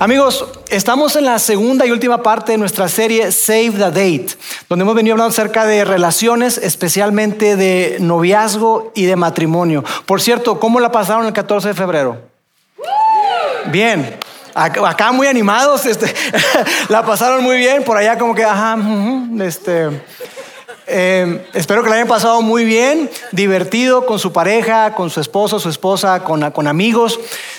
[0.00, 4.28] Amigos, estamos en la segunda y última parte de nuestra serie Save the Date,
[4.68, 9.82] donde hemos venido hablando acerca de relaciones, especialmente de noviazgo y de matrimonio.
[10.06, 12.16] Por cierto, ¿cómo la pasaron el 14 de febrero?
[13.72, 14.16] Bien.
[14.54, 16.14] Acá muy animados, este,
[16.88, 18.46] la pasaron muy bien, por allá como que,
[19.44, 19.88] este,
[20.86, 25.58] eh, espero que la hayan pasado muy bien, divertido con su pareja, con su esposo,
[25.58, 27.18] su esposa, con amigos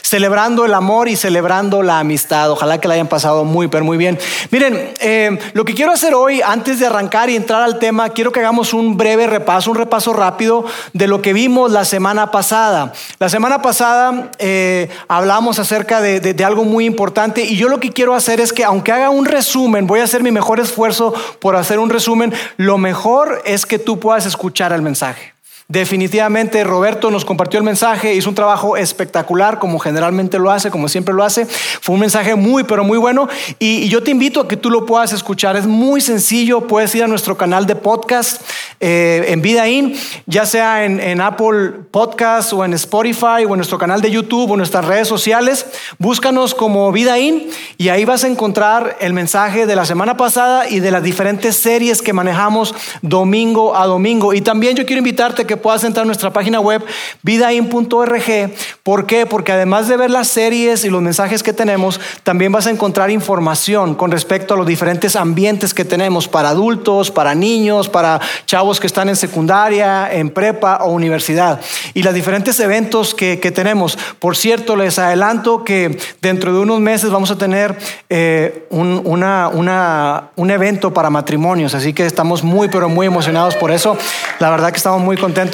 [0.10, 2.50] celebrando el amor y celebrando la amistad.
[2.50, 4.18] Ojalá que la hayan pasado muy, pero muy bien.
[4.50, 8.32] Miren, eh, lo que quiero hacer hoy, antes de arrancar y entrar al tema, quiero
[8.32, 12.92] que hagamos un breve repaso, un repaso rápido de lo que vimos la semana pasada.
[13.20, 17.92] La semana pasada eh, hablamos acerca de, de algo muy importante y yo lo que
[17.92, 21.56] quiero hacer es que, aunque haga un resumen, voy a hacer mi mejor esfuerzo por
[21.56, 25.39] hacer un resumen, lo mejor es que tú puedas escuchar el mensaje.
[25.72, 30.90] Definitivamente Roberto nos compartió el mensaje, hizo un trabajo espectacular como generalmente lo hace, como
[30.90, 31.46] siempre lo hace.
[31.46, 34.88] Fue un mensaje muy, pero muy bueno y, yo te invito a que tú lo
[34.88, 35.56] puedas escuchar.
[35.58, 38.42] Es muy sencillo, puedes ir a nuestro canal de podcast
[38.80, 39.96] eh, en Vidaín,
[40.26, 44.54] ya sea en, Apple Podcast o en Spotify o en nuestro canal de YouTube o
[44.56, 45.68] en nuestras redes sociales.
[46.00, 50.80] Búscanos como Vidaín y ahí vas a encontrar el mensaje de la semana pasada y
[50.80, 52.74] de las diferentes series que manejamos
[53.04, 54.34] domingo a domingo.
[54.34, 56.84] Y también yo quiero invitarte que puedas entrar a nuestra página web
[57.24, 58.52] vidain.org.
[58.84, 59.26] ¿Por qué?
[59.26, 63.12] Porque además de ver las series y los mensajes que tenemos, también vas a encontrar
[63.12, 68.80] información con respecto a los diferentes ambientes que tenemos para adultos, para niños, para chavos
[68.80, 71.60] que están en secundaria, en prepa o universidad.
[71.94, 73.98] Y los diferentes eventos que, tenemos.
[74.20, 77.76] Por cierto, les adelanto que dentro de unos meses vamos a tener
[78.10, 81.74] eh, un, un evento para matrimonios.
[81.74, 83.98] Así que estamos muy, pero muy emocionados por eso.
[84.40, 85.49] La verdad que estamos muy contentos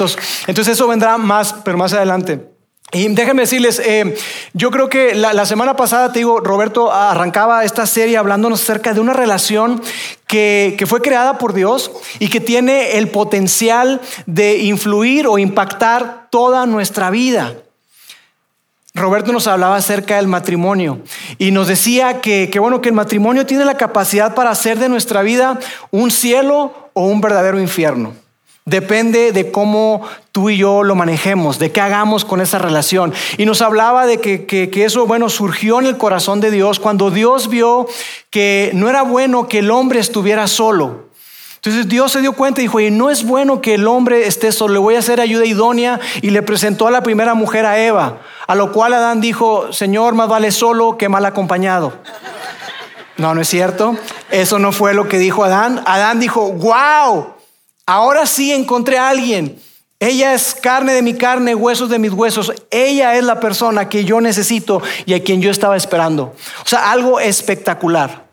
[0.47, 2.56] entonces eso vendrá más, pero más adelante.
[2.91, 4.16] Y déjenme decirles, eh,
[4.53, 9.00] yo creo que la, semana pasada, te digo, Roberto arrancaba esta serie hablándonos acerca de
[9.00, 9.81] una relación
[10.28, 16.66] que, fue creada por Dios y que tiene el potencial de influir o impactar toda
[16.66, 17.55] nuestra vida.
[18.94, 21.01] Roberto nos hablaba acerca del matrimonio
[21.38, 24.88] y nos decía que, que, bueno, que el matrimonio tiene la capacidad para hacer de
[24.88, 25.59] nuestra vida
[25.91, 28.13] un cielo o un verdadero infierno.
[28.68, 33.14] Depende de cómo tú y yo lo manejemos, de qué hagamos con esa relación.
[33.38, 37.48] Y nos hablaba de que, eso, bueno, surgió en el corazón de Dios cuando Dios
[37.48, 37.86] vio
[38.31, 41.06] que no era bueno que el hombre estuviera solo.
[41.58, 44.52] Entonces Dios se dio cuenta y dijo, y no es bueno que el hombre esté
[44.52, 47.80] solo, le voy a hacer ayuda idónea y le presentó a la primera mujer a
[47.80, 51.94] Eva, a lo cual Adán dijo, Señor, más vale solo que mal acompañado.
[53.18, 53.96] No, no es cierto.
[54.32, 55.84] Eso no fue lo que dijo Adán.
[55.86, 57.34] Adán dijo, wow,
[57.85, 59.59] Ahora sí encontré a alguien.
[60.00, 62.51] Ella es carne de mi carne, huesos de mis huesos.
[62.69, 66.35] Ella es la persona que yo necesito y a quien yo estaba esperando.
[66.63, 68.25] O sea, algo espectacular.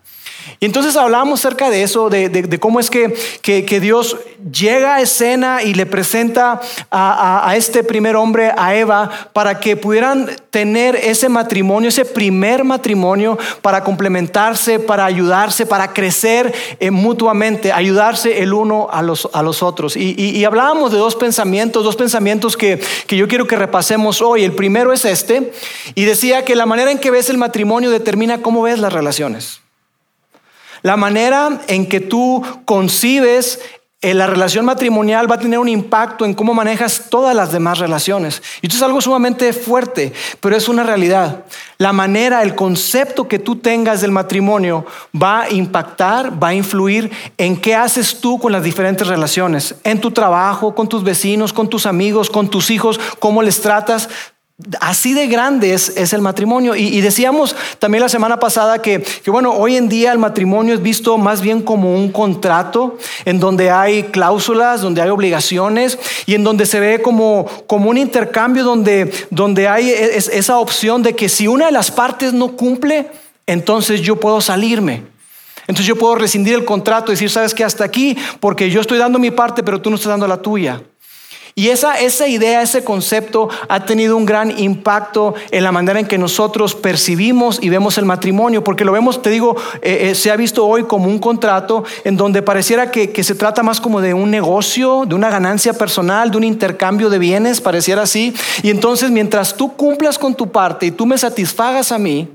[0.59, 4.17] Y entonces hablamos acerca de eso, de, cómo es que, que, Dios
[4.51, 9.75] llega a escena y le presenta a, a, este primer hombre, a Eva, para que
[9.75, 17.71] pudieran tener ese matrimonio, ese primer matrimonio, para complementarse, para ayudarse, para crecer eh, mutuamente,
[17.71, 19.97] ayudarse el uno a los, a los otros.
[19.97, 24.43] Y, y, hablábamos de dos pensamientos, dos pensamientos que, que yo quiero que repasemos hoy.
[24.43, 25.51] El primero es este,
[25.95, 29.62] y decía que la manera en que ves el matrimonio determina cómo ves las relaciones.
[30.83, 33.59] La manera en que tú concibes
[34.03, 37.79] eh, la relación matrimonial va a tener un impacto en cómo manejas todas las demás
[37.79, 38.43] relaciones.
[38.61, 40.11] Y esto es algo sumamente fuerte,
[40.41, 41.45] pero es una realidad.
[41.77, 44.85] La manera, el concepto que tú tengas del matrimonio
[45.15, 50.01] va a impactar, va a influir en qué haces tú con las diferentes relaciones, en
[50.01, 54.09] tu trabajo, con tus vecinos, con tus amigos, con tus hijos, cómo les tratas.
[54.79, 56.75] Así de grande es, el matrimonio.
[56.75, 61.17] Y, decíamos también la semana pasada que, bueno, hoy en día el matrimonio es visto
[61.17, 66.65] más bien como un contrato en donde hay cláusulas, donde hay obligaciones y en donde
[66.65, 71.67] se ve como, como un intercambio donde, donde hay esa opción de que si una
[71.67, 73.07] de las partes no cumple,
[73.47, 75.03] entonces yo puedo salirme.
[75.67, 78.97] Entonces yo puedo rescindir el contrato y decir, sabes que hasta aquí, porque yo estoy
[78.97, 80.81] dando mi parte, pero tú no estás dando la tuya.
[81.55, 86.07] Y esa, esa idea, ese concepto ha tenido un gran impacto en la manera en
[86.07, 90.31] que nosotros percibimos y vemos el matrimonio, porque lo vemos, te digo, eh, eh, se
[90.31, 94.01] ha visto hoy como un contrato en donde pareciera que, que se trata más como
[94.01, 98.33] de un negocio, de una ganancia personal, de un intercambio de bienes, pareciera así.
[98.63, 102.27] Y entonces mientras tú cumplas con tu parte y tú me satisfagas a mí,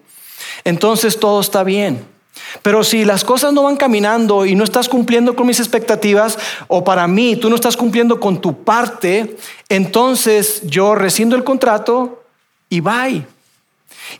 [0.62, 2.17] entonces todo está bien.
[2.62, 6.84] Pero si las cosas no van caminando y no estás cumpliendo con mis expectativas, o
[6.84, 9.36] para mí tú no estás cumpliendo con tu parte,
[9.68, 12.24] entonces yo rescindo el contrato
[12.68, 13.26] y bye.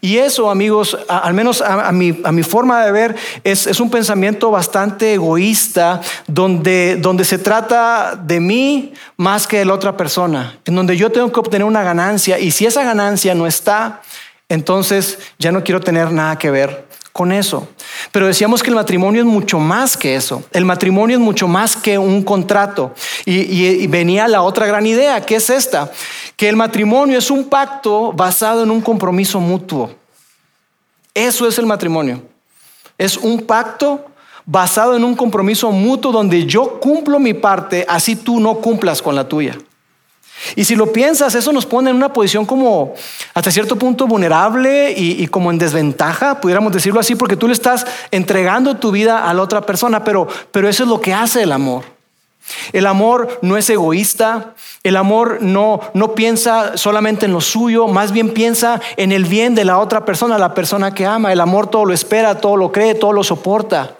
[0.01, 2.13] Y eso, amigos, al menos a, mi,
[2.43, 9.47] forma de ver, es, un pensamiento bastante egoísta, donde, donde se trata de mí más
[9.47, 12.67] que de la otra persona, en donde yo tengo que obtener una ganancia, y si
[12.67, 14.03] esa ganancia no está,
[14.49, 16.88] entonces ya no quiero tener nada que ver
[17.19, 17.67] con eso.
[18.13, 20.45] Pero decíamos que el matrimonio es mucho más que eso.
[20.53, 22.95] El matrimonio es mucho más que un contrato.
[23.25, 25.91] Y, venía la otra gran idea, que es esta,
[26.37, 29.91] que el matrimonio es un pacto basado en un compromiso mutuo.
[31.13, 32.23] Eso es el matrimonio.
[32.97, 34.07] Es un pacto
[34.47, 39.17] basado en un compromiso mutuo donde yo cumplo mi parte, así tú no cumplas con
[39.17, 39.59] la tuya.
[40.57, 42.95] Y si lo piensas, eso nos pone en una posición como
[43.35, 47.87] hasta cierto punto vulnerable y, como en desventaja, pudiéramos decirlo así, porque tú le estás
[48.11, 51.53] entregando tu vida a la otra persona, pero, pero eso es lo que hace el
[51.53, 51.85] amor.
[52.73, 58.13] El amor no es egoísta, el amor no, no piensa solamente en lo suyo, más
[58.13, 61.33] bien piensa en el bien de la otra persona, la persona que ama.
[61.33, 63.98] El amor todo lo espera, todo lo cree, todo lo soporta.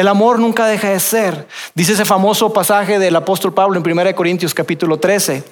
[0.00, 1.46] El amor nunca deja de ser.
[1.74, 5.44] Dice ese famoso pasaje del apóstol Pablo en 1 Corintios capítulo 13.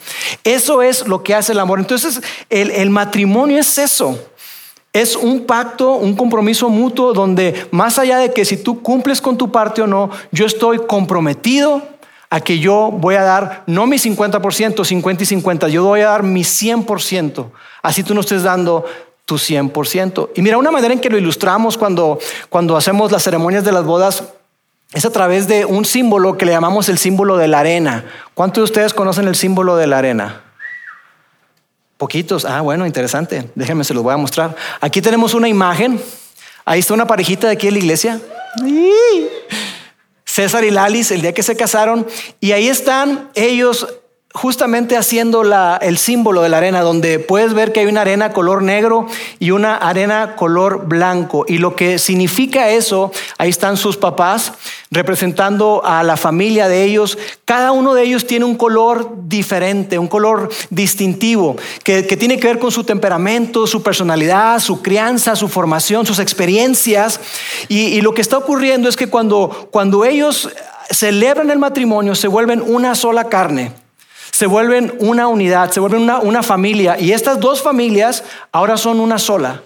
[0.43, 1.79] Eso es lo que hace el amor.
[1.79, 4.19] Entonces, el, el matrimonio es eso.
[4.95, 9.37] Es un pacto, un compromiso mutuo donde más allá de que si tú cumples con
[9.37, 11.83] tu parte o no, yo estoy comprometido
[12.31, 16.09] a que yo voy a dar no mi 50%, 50 y 50, yo voy a
[16.09, 17.51] dar mi 100%.
[17.83, 18.87] Así tú no estés dando
[19.27, 20.31] tu 100%.
[20.37, 22.19] Y mira, una manera en que lo ilustramos cuando,
[22.49, 24.25] cuando hacemos las ceremonias de las bodas
[24.93, 28.05] es a través de un símbolo que le llamamos el símbolo de la arena.
[28.35, 30.43] ¿Cuántos de ustedes conocen el símbolo de la arena?
[31.99, 32.45] Poquitos.
[32.45, 33.51] Ah, bueno, interesante.
[33.55, 34.57] Déjenme, se los voy a mostrar.
[34.81, 36.01] Aquí tenemos una imagen.
[36.65, 38.21] Ahí está una parejita de aquí en la iglesia.
[40.25, 42.07] César y Lalis, el día que se casaron.
[42.41, 43.87] Y ahí están ellos
[44.35, 45.43] justamente haciendo
[45.81, 49.07] el símbolo de la arena, donde puedes ver que hay una arena color negro
[49.39, 51.47] y una arena color blanco.
[51.49, 54.53] Y lo que significa eso, ahí están sus papás
[54.91, 57.17] representando a la familia de ellos.
[57.47, 62.59] Cada uno de ellos tiene un color diferente, un color distintivo, que, tiene que ver
[62.59, 67.19] con su temperamento, su personalidad, su crianza, su formación, sus experiencias.
[67.69, 70.51] Y, lo que está ocurriendo es que cuando, cuando ellos
[70.91, 73.88] celebran el matrimonio, se vuelven una sola carne
[74.39, 76.97] se vuelven una unidad, se vuelven una, familia.
[76.97, 79.65] Y estas dos familias ahora son una sola.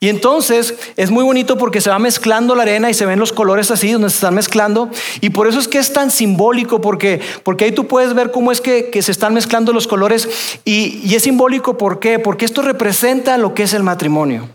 [0.00, 3.32] Y entonces es muy bonito porque se va mezclando la arena y se ven los
[3.32, 4.90] colores así, donde se están mezclando.
[5.20, 8.50] Y por eso es que es tan simbólico, porque, porque ahí tú puedes ver cómo
[8.50, 10.28] es que, se están mezclando los colores.
[10.64, 12.18] Y, y es simbólico, ¿por qué?
[12.18, 14.48] Porque esto representa lo que es el matrimonio.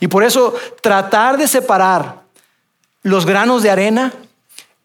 [0.00, 0.52] Y por eso
[0.82, 2.22] tratar de separar
[3.04, 4.12] los granos de arena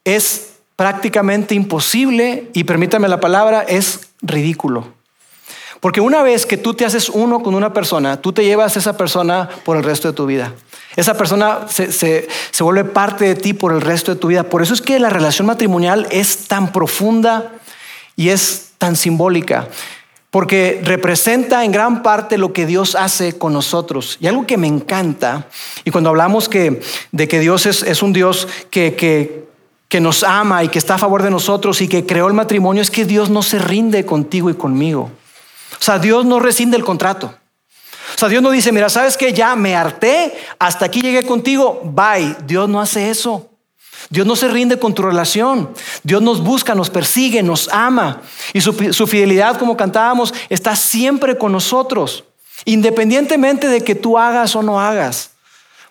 [0.04, 4.94] es prácticamente imposible y permítame la palabra, es ridículo.
[5.80, 8.78] Porque una vez que tú te haces uno con una persona, tú te llevas a
[8.78, 10.52] esa persona por el resto de tu vida.
[10.96, 14.44] Esa persona se, se, vuelve parte de ti por el resto de tu vida.
[14.44, 17.52] Por eso es que la relación matrimonial es tan profunda
[18.16, 19.68] y es tan simbólica.
[20.30, 24.16] Porque representa en gran parte lo que Dios hace con nosotros.
[24.20, 25.48] Y algo que me encanta,
[25.84, 26.80] y cuando hablamos que,
[27.12, 29.45] de que Dios es, es un Dios que, que,
[29.88, 32.82] que nos ama y que está a favor de nosotros y que creó el matrimonio
[32.82, 35.10] es que Dios no se rinde contigo y conmigo.
[35.78, 37.34] O sea, Dios no rescinde el contrato.
[38.14, 41.82] O sea, Dios no dice, mira, sabes que ya me harté, hasta aquí llegué contigo,
[41.84, 42.36] bye.
[42.46, 43.50] Dios no hace eso.
[44.10, 45.70] Dios no se rinde con tu relación.
[46.02, 48.22] Dios nos busca, nos persigue, nos ama.
[48.52, 52.24] Y su, su fidelidad, como cantábamos, está siempre con nosotros,
[52.64, 55.32] independientemente de que tú hagas o no hagas.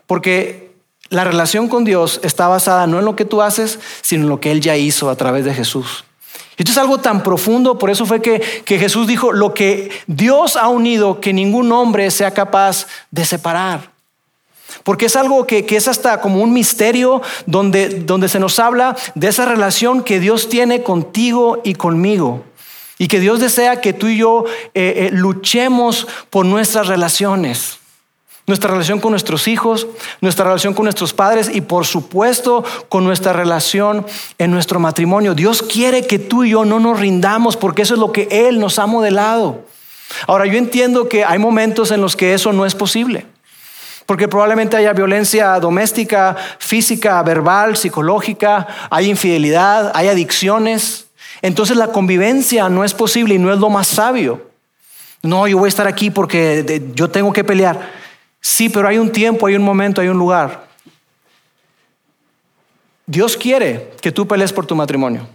[0.08, 0.65] Porque
[1.10, 4.40] la relación con Dios está basada no en lo que tú haces, sino en lo
[4.40, 6.04] que Él ya hizo a través de Jesús.
[6.58, 10.70] Esto es algo tan profundo, por eso fue que, Jesús dijo, lo que Dios ha
[10.70, 13.92] unido, que ningún hombre sea capaz de separar.
[14.84, 19.28] Porque es algo que, es hasta como un misterio donde, donde se nos habla de
[19.28, 22.44] esa relación que Dios tiene contigo y conmigo.
[22.98, 27.80] Y que Dios desea que tú y yo eh, eh, luchemos por nuestras relaciones.
[28.48, 29.88] Nuestra relación con nuestros hijos,
[30.22, 34.06] nuestra relación con nuestros padres y por supuesto con nuestra relación
[34.38, 35.34] en nuestro matrimonio.
[35.34, 38.60] Dios quiere que tú y yo no nos rindamos porque eso es lo que Él
[38.60, 39.66] nos ha modelado.
[40.28, 43.26] Ahora, yo entiendo que hay momentos en los que eso no es posible.
[44.06, 51.08] Porque probablemente haya violencia doméstica, física, verbal, psicológica, hay infidelidad, hay adicciones.
[51.42, 54.52] Entonces la convivencia no es posible y no es lo más sabio.
[55.24, 58.05] No, yo voy a estar aquí porque yo tengo que pelear.
[58.48, 60.68] Sí, pero hay un tiempo, hay un momento, hay un lugar.
[63.08, 65.28] Dios quiere que tú pelees por tu matrimonio.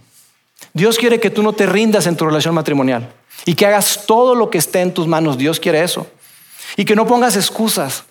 [0.71, 3.11] Dios quiere que tú no te rindas en tu relación matrimonial
[3.43, 5.37] y que hagas todo lo que esté en tus manos.
[5.37, 6.07] Dios quiere eso.
[6.77, 8.05] Y que no pongas excusas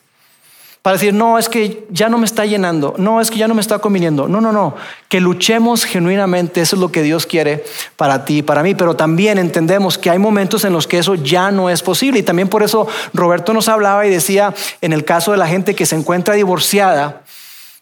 [0.83, 3.55] para decir, no, es que ya no me está llenando, no, es que ya no
[3.55, 4.29] me está conviniendo.
[4.29, 4.75] No, no, no,
[5.09, 7.65] que luchemos genuinamente, eso es lo que Dios quiere
[7.97, 11.17] para ti y para mí, pero también entendemos que hay momentos en los que eso
[11.17, 15.05] ya no es posible y también por eso Roberto nos hablaba y decía, en el
[15.05, 17.23] caso de la gente que se encuentra divorciada,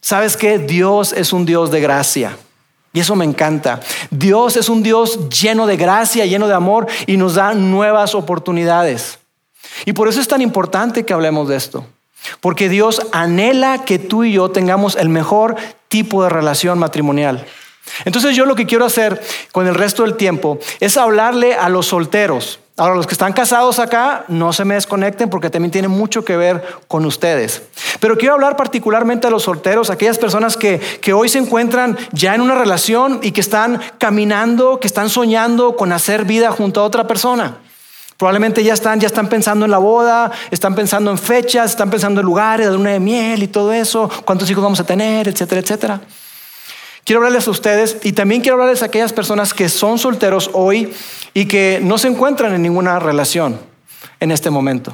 [0.00, 2.36] ¿sabes que Dios es un Dios de gracia.
[2.92, 3.80] Y eso me encanta.
[4.10, 9.18] Dios es un Dios lleno de gracia, lleno de amor y nos da nuevas oportunidades.
[9.84, 11.84] Y por eso es tan importante que hablemos de esto.
[12.40, 15.56] Porque Dios anhela que tú y yo tengamos el mejor
[15.88, 17.46] tipo de relación matrimonial.
[18.04, 19.20] Entonces yo lo que quiero hacer
[19.52, 22.60] con el resto del tiempo es hablarle a los solteros.
[22.76, 26.36] Ahora, los que están casados acá, no se me desconecten porque también tiene mucho que
[26.36, 27.62] ver con ustedes.
[27.98, 32.36] Pero quiero hablar particularmente a los solteros, aquellas personas que, que hoy se encuentran ya
[32.36, 36.84] en una relación y que están caminando, que están soñando con hacer vida junto a
[36.84, 37.58] otra persona.
[38.18, 42.20] Probablemente ya están, ya están pensando en la boda, están pensando en fechas, están pensando
[42.20, 45.60] en lugares, de luna de miel y todo eso, cuántos hijos vamos a tener, etcétera,
[45.60, 46.00] etcétera.
[47.04, 50.92] Quiero hablarles a ustedes y también quiero hablarles a aquellas personas que son solteros hoy
[51.32, 53.60] y que no se encuentran en ninguna relación
[54.18, 54.92] en este momento.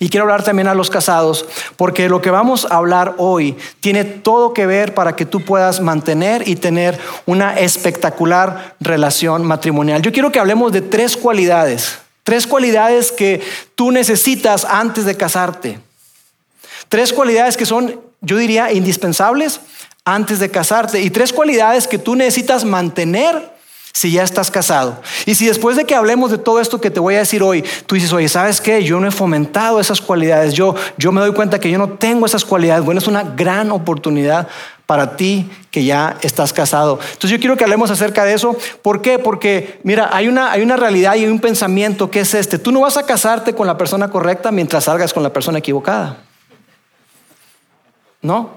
[0.00, 1.46] Y quiero hablar también a los casados,
[1.76, 5.80] porque lo que vamos a hablar hoy tiene todo que ver para que tú puedas
[5.80, 10.02] mantener y tener una espectacular relación matrimonial.
[10.02, 13.40] Yo quiero que hablemos de tres cualidades Tres cualidades que
[13.74, 15.80] tú necesitas antes de casarte.
[16.90, 19.60] Tres cualidades que son, yo diría, indispensables
[20.04, 21.00] antes de casarte.
[21.00, 23.50] Y tres cualidades que tú necesitas mantener
[23.94, 25.00] si ya estás casado.
[25.24, 27.64] Y si después de que hablemos de todo esto que te voy a decir hoy,
[27.86, 28.84] tú dices, oye, ¿sabes qué?
[28.84, 30.52] Yo no he fomentado esas cualidades.
[30.52, 32.84] Yo, yo me doy cuenta que yo no tengo esas cualidades.
[32.84, 34.48] Bueno, es una gran oportunidad
[34.88, 36.98] para ti que ya estás casado.
[36.98, 38.56] Entonces yo quiero que hablemos acerca de eso.
[38.80, 39.18] ¿Por qué?
[39.18, 42.58] Porque mira, hay una, hay una realidad y hay un pensamiento que es este.
[42.58, 46.22] Tú no vas a casarte con la persona correcta mientras salgas con la persona equivocada.
[48.22, 48.52] ¿No?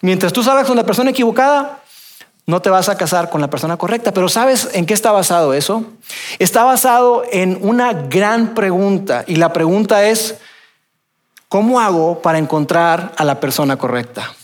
[0.00, 1.80] Mientras tú salgas con la persona equivocada,
[2.46, 4.12] no te vas a casar con la persona correcta.
[4.12, 5.82] Pero ¿sabes en qué está basado eso?
[6.38, 9.24] Está basado en una gran pregunta.
[9.26, 10.36] Y la pregunta es,
[11.48, 14.36] ¿cómo hago para encontrar a la persona correcta?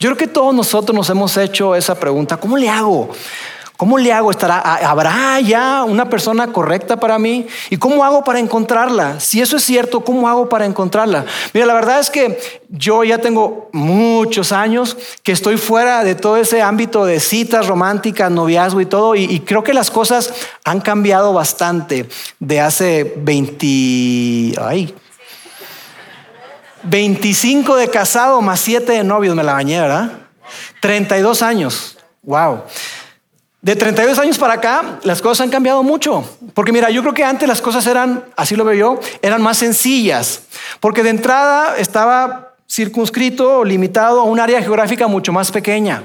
[0.00, 3.10] Yo creo que todos nosotros nos hemos hecho esa pregunta, ¿cómo le hago?
[3.76, 4.30] ¿Cómo le hago?
[4.30, 7.46] ¿Estará, ¿Habrá ya una persona correcta para mí?
[7.68, 9.20] ¿Y cómo hago para encontrarla?
[9.20, 11.26] Si eso es cierto, ¿cómo hago para encontrarla?
[11.52, 12.38] Mira, la verdad es que
[12.70, 18.30] yo ya tengo muchos años que estoy fuera de todo ese ámbito de citas románticas,
[18.30, 20.32] noviazgo y todo, y, y creo que las cosas
[20.64, 24.58] han cambiado bastante de hace 20...
[24.62, 24.94] Ay,
[26.82, 30.12] 25 de casado más 7 de novios, me la bañé, ¿verdad?
[30.80, 32.62] 32 años, wow.
[33.62, 36.24] De 32 años para acá, las cosas han cambiado mucho.
[36.54, 39.58] Porque mira, yo creo que antes las cosas eran, así lo veo yo, eran más
[39.58, 40.44] sencillas.
[40.80, 46.04] Porque de entrada estaba circunscrito o limitado a un área geográfica mucho más pequeña.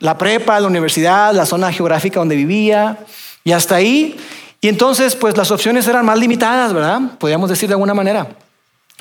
[0.00, 2.98] La prepa, la universidad, la zona geográfica donde vivía,
[3.44, 4.18] y hasta ahí.
[4.60, 7.00] Y entonces, pues las opciones eran más limitadas, ¿verdad?
[7.18, 8.26] Podríamos decir de alguna manera.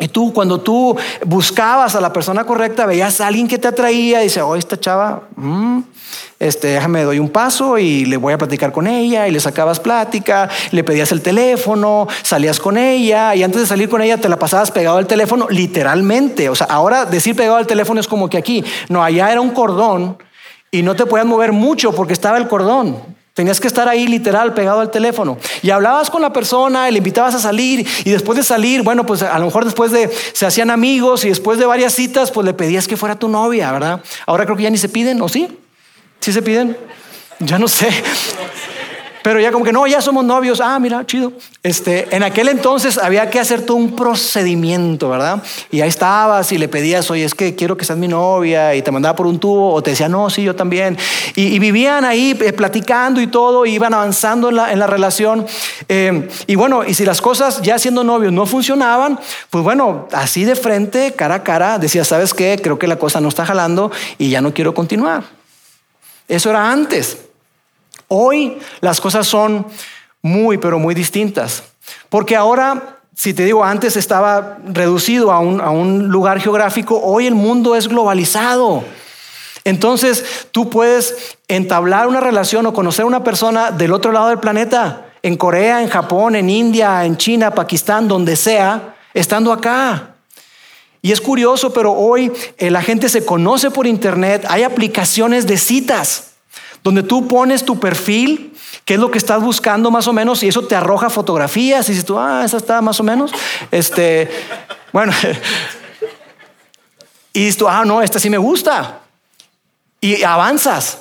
[0.01, 4.21] Y tú, cuando tú buscabas a la persona correcta, veías a alguien que te atraía
[4.21, 5.81] y dice, oh, esta chava, mm,
[6.39, 9.27] este, déjame, doy un paso y le voy a platicar con ella.
[9.27, 13.89] Y le sacabas plática, le pedías el teléfono, salías con ella y antes de salir
[13.89, 16.49] con ella te la pasabas pegado al teléfono, literalmente.
[16.49, 19.51] O sea, ahora decir pegado al teléfono es como que aquí, no, allá era un
[19.51, 20.17] cordón
[20.71, 23.20] y no te podías mover mucho porque estaba el cordón.
[23.33, 25.37] Tenías que estar ahí literal pegado al teléfono.
[25.61, 29.05] Y hablabas con la persona, y le invitabas a salir y después de salir, bueno,
[29.05, 32.45] pues a lo mejor después de, se hacían amigos y después de varias citas, pues
[32.45, 34.01] le pedías que fuera tu novia, ¿verdad?
[34.25, 35.47] Ahora creo que ya ni se piden, ¿o sí?
[36.19, 36.77] ¿Sí se piden?
[37.39, 37.89] Ya no sé.
[39.23, 40.61] Pero ya como que no, ya somos novios.
[40.61, 41.33] Ah, mira, chido.
[41.63, 45.43] Este, en aquel entonces había que hacer todo un procedimiento, ¿verdad?
[45.69, 48.81] Y ahí estabas y le pedías, oye, es que quiero que seas mi novia y
[48.81, 50.97] te mandaba por un tubo o te decía, no, sí, yo también.
[51.35, 55.45] Y, vivían ahí eh, platicando y todo, iban avanzando en la, relación.
[55.87, 60.43] Eh, y bueno, y si las cosas ya siendo novios no funcionaban, pues bueno, así
[60.43, 62.59] de frente, cara a cara, decía, ¿sabes qué?
[62.61, 65.23] Creo que la cosa no está jalando y ya no quiero continuar.
[66.27, 67.30] Eso era antes.
[68.13, 69.65] Hoy las cosas son
[70.21, 71.63] muy, pero muy distintas.
[72.09, 77.73] Porque ahora, si te digo, antes estaba reducido a un, lugar geográfico, hoy el mundo
[77.73, 78.83] es globalizado.
[79.63, 84.39] Entonces tú puedes entablar una relación o conocer a una persona del otro lado del
[84.39, 90.15] planeta, en Corea, en Japón, en India, en China, Pakistán, donde sea, estando acá.
[91.01, 96.30] Y es curioso, pero hoy la gente se conoce por internet, hay aplicaciones de citas
[96.83, 98.53] donde tú pones tu perfil,
[98.85, 101.91] qué es lo que estás buscando más o menos, y eso te arroja fotografías, y
[101.91, 103.31] dices tú, ah, esa está más o menos.
[103.71, 104.29] Este,
[104.93, 105.13] bueno,
[107.33, 108.99] y dices tú, ah, no, esta sí me gusta.
[109.99, 110.97] Y avanzas.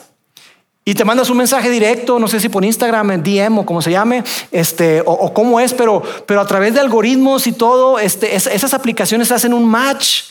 [0.85, 3.91] Y te mandas un mensaje directo, no sé si por Instagram, DM o como se
[3.91, 8.75] llame, este, o, cómo es, pero, pero a través de algoritmos y todo, este, esas
[8.75, 10.25] aplicaciones hacen un match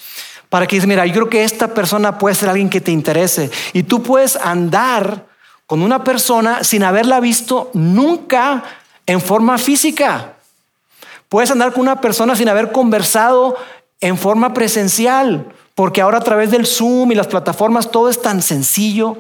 [0.50, 3.52] para que dices, mira, yo creo que esta persona puede ser alguien que te interese.
[3.74, 5.29] Y tú puedes andar
[5.70, 8.64] con una persona sin haberla visto nunca
[9.06, 10.34] en forma física.
[11.30, 13.56] Puedes andar con una persona sin haber conversado
[14.02, 15.46] en forma presencial,
[15.76, 19.20] porque ahora a través del Zoom y las plataformas todo es tan sencillo.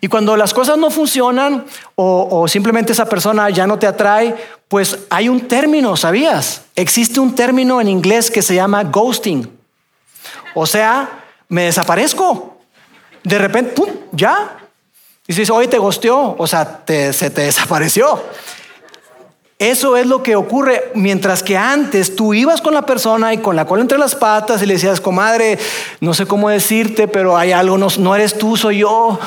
[0.00, 4.34] Y cuando las cosas no funcionan o, simplemente esa persona ya no te atrae,
[4.66, 6.62] pues hay un término, ¿sabías?
[6.74, 9.46] Existe un término en inglés que se llama ghosting.
[10.54, 12.56] O sea, me desaparezco.
[13.24, 13.90] De repente, ¡pum!
[14.12, 14.56] Ya,
[15.28, 18.22] y si hoy te gosteó, o sea, se te desapareció.
[19.58, 23.56] Eso es lo que ocurre mientras que antes tú ibas con la persona y con
[23.56, 25.58] la cola entre las patas y le decías, comadre,
[26.00, 29.18] no sé cómo decirte, pero hay algo, no, no eres tú, soy yo.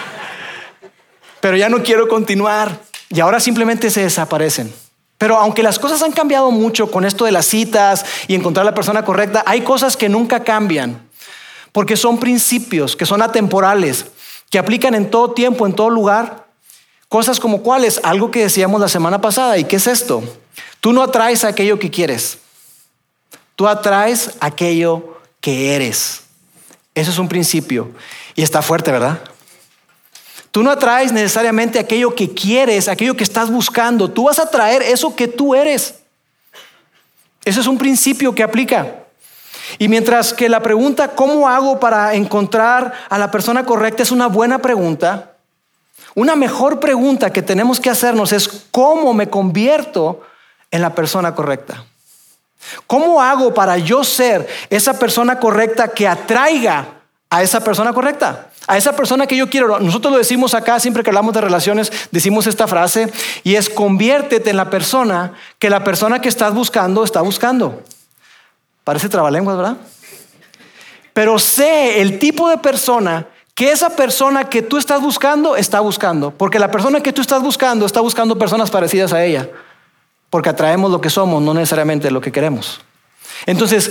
[1.40, 2.80] pero ya no quiero continuar.
[3.08, 4.72] Y ahora simplemente se desaparecen.
[5.16, 8.74] Pero aunque las cosas han cambiado mucho con esto de las citas y encontrar la
[8.74, 11.08] persona correcta, hay cosas que nunca cambian.
[11.70, 14.06] Porque son principios que son atemporales
[14.50, 16.48] que aplican en todo tiempo, en todo lugar.
[17.08, 19.56] Cosas como cuáles, algo que decíamos la semana pasada.
[19.56, 20.22] ¿Y qué es esto?
[20.80, 22.38] Tú no atraes aquello que quieres.
[23.56, 26.22] Tú atraes aquello que eres.
[26.94, 27.90] Eso es un principio.
[28.34, 29.20] Y está fuerte, ¿verdad?
[30.50, 34.10] Tú no atraes necesariamente aquello que quieres, aquello que estás buscando.
[34.10, 35.94] Tú vas a traer eso que tú eres.
[37.44, 39.04] Eso es un principio que aplica.
[39.78, 44.02] Y mientras que la pregunta, ¿cómo hago para encontrar a la persona correcta?
[44.02, 45.32] es una buena pregunta,
[46.14, 50.22] una mejor pregunta que tenemos que hacernos es, ¿cómo me convierto
[50.70, 51.84] en la persona correcta?
[52.86, 56.86] ¿Cómo hago para yo ser esa persona correcta que atraiga
[57.30, 58.48] a esa persona correcta?
[58.66, 59.80] A esa persona que yo quiero.
[59.80, 63.10] Nosotros lo decimos acá, siempre que hablamos de relaciones, decimos esta frase
[63.42, 67.82] y es conviértete en la persona que la persona que estás buscando está buscando.
[68.84, 69.76] Parece trabalenguas, ¿verdad?
[71.12, 76.30] Pero sé el tipo de persona que esa persona que tú estás buscando está buscando.
[76.30, 79.50] Porque la persona que tú estás buscando está buscando personas parecidas a ella.
[80.30, 82.80] Porque atraemos lo que somos, no necesariamente lo que queremos.
[83.46, 83.90] Entonces,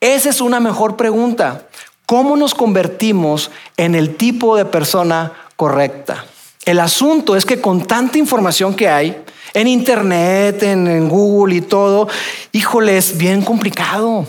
[0.00, 1.66] esa es una mejor pregunta.
[2.06, 6.24] ¿Cómo nos convertimos en el tipo de persona correcta?
[6.64, 9.22] El asunto es que con tanta información que hay,
[9.54, 12.08] en internet, en, Google y todo,
[12.52, 14.26] híjole, es bien complicado.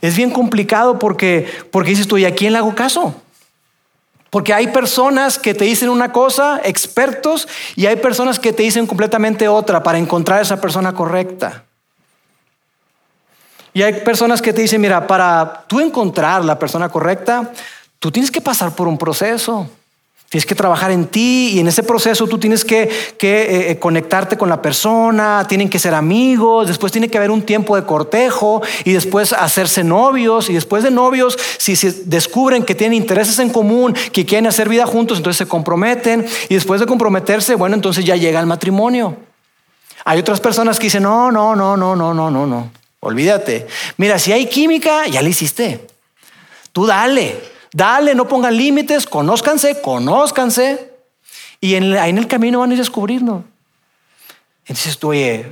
[0.00, 3.14] Es bien complicado porque, porque dices tú, ¿y a quién le hago caso?
[4.30, 8.86] Porque hay personas que te dicen una cosa, expertos, y hay personas que te dicen
[8.86, 11.64] completamente otra para encontrar esa persona correcta.
[13.72, 17.52] Y hay personas que te dicen, mira, para tú encontrar la persona correcta,
[17.98, 19.68] tú tienes que pasar por un proceso.
[20.28, 22.90] Tienes que trabajar en ti y en ese proceso tú tienes que, eh,
[23.70, 27.76] eh, conectarte con la persona, tienen que ser amigos, después tiene que haber un tiempo
[27.76, 32.98] de cortejo y después hacerse novios y después de novios, si se descubren que tienen
[32.98, 37.54] intereses en común, que quieren hacer vida juntos, entonces se comprometen y después de comprometerse,
[37.54, 39.16] bueno, entonces ya llega el matrimonio.
[40.04, 43.66] Hay otras personas que dicen, no, no, no, no, no, no, no, no, olvídate.
[43.96, 45.86] Mira, si hay química, ya la hiciste.
[46.72, 47.57] Tú dale.
[47.72, 50.92] Dale, no pongan límites, conózcanse, conózcanse.
[51.60, 53.44] Y en, ahí en el camino van a ir descubriendo.
[54.62, 55.46] Entonces tú, oye,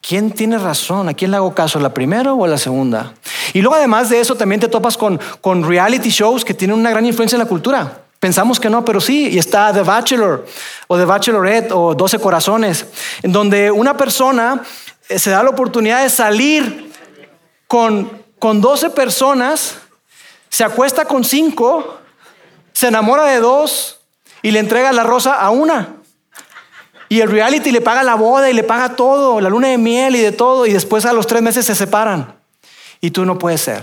[0.00, 1.08] ¿quién tiene razón?
[1.08, 1.78] ¿A quién le hago caso?
[1.80, 3.14] ¿La primera o la segunda?
[3.52, 6.90] Y luego además de eso también te topas con, con reality shows que tienen una
[6.90, 8.04] gran influencia en la cultura.
[8.24, 10.46] Pensamos que no, pero sí, y está The Bachelor
[10.86, 12.86] o The Bachelorette o 12 Corazones,
[13.22, 14.62] en donde una persona
[15.08, 16.90] eh, se da la oportunidad de salir
[17.66, 19.76] con, con 12 personas,
[20.54, 21.98] se acuesta con 5,
[22.72, 23.98] se enamora de dos
[24.40, 25.96] y le entrega la rosa a una.
[27.08, 30.14] Y el reality le paga la boda y le paga todo, la luna de miel
[30.14, 32.36] y de todo, y después a los tres meses se separan.
[33.00, 33.82] Y tú no puedes ser.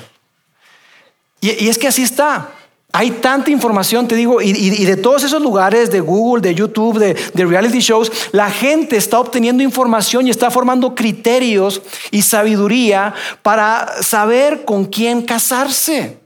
[1.41, 2.51] Y, y es que así está.
[2.93, 7.15] Hay tanta información, te digo, y, de todos esos lugares, de Google, de YouTube, de,
[7.33, 11.81] de, reality shows, la gente está obteniendo información y está formando criterios
[12.11, 16.20] y sabiduría para saber con quién casarse.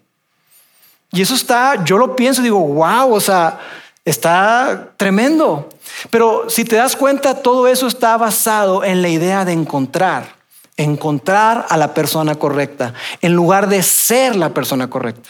[1.15, 3.57] Y eso está, yo lo pienso y digo, wow, o sea,
[4.03, 5.69] está tremendo.
[6.09, 10.35] Pero si te das cuenta, todo eso está basado en la idea de encontrar,
[10.75, 15.29] encontrar a la persona correcta, en lugar de ser la persona correcta.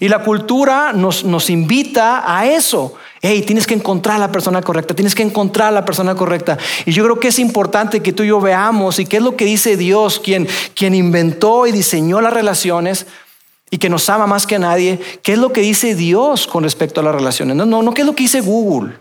[0.00, 2.94] Y la cultura nos, nos invita a eso.
[3.22, 6.58] Hey, tienes que encontrar a la persona correcta, tienes que encontrar a la persona correcta.
[6.84, 9.34] Y yo creo que es importante que tú y yo veamos y qué es lo
[9.34, 13.06] que dice Dios, quien, quien inventó y diseñó las relaciones
[13.72, 15.00] y que nos ama más que nadie.
[15.22, 17.56] ¿Qué es lo que dice Dios con respecto a las relaciones?
[17.56, 18.92] No, no, no, ¿qué es lo que dice Google?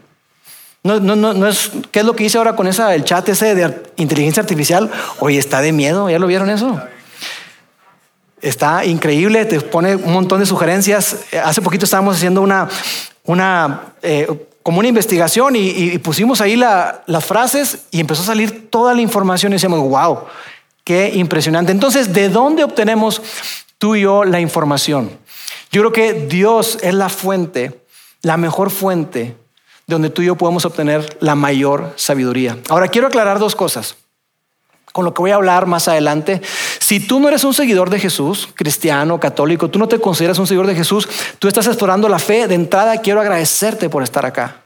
[0.81, 3.27] No, no, no, no es, ¿qué es lo que dice ahora con esa, el chat
[3.27, 4.89] ese de inteligencia artificial?
[5.19, 6.81] Oye, está de miedo, ¿ya lo vieron eso?
[8.41, 11.17] Está increíble, te pone un montón de sugerencias.
[11.43, 12.69] Hace poquito estábamos haciendo una,
[13.25, 14.25] una eh,
[14.63, 19.51] como una investigación y, pusimos ahí las frases y empezó a salir toda la información
[19.51, 20.19] y decíamos, wow,
[20.85, 21.73] qué impresionante.
[21.73, 23.21] Entonces, ¿de dónde obtenemos
[23.81, 25.09] tú y yo la información?
[25.71, 27.81] Yo creo que Dios es la fuente,
[28.21, 29.35] la mejor fuente
[29.87, 32.59] donde tú y yo podemos obtener la mayor sabiduría.
[32.69, 33.95] Ahora, quiero aclarar dos cosas
[34.91, 36.41] con lo que voy a hablar más adelante.
[36.79, 40.45] Si tú no eres un seguidor de Jesús, cristiano, católico, tú no te consideras un
[40.45, 44.57] seguidor de Jesús, tú estás explorando la fe, de entrada quiero agradecerte por estar acá.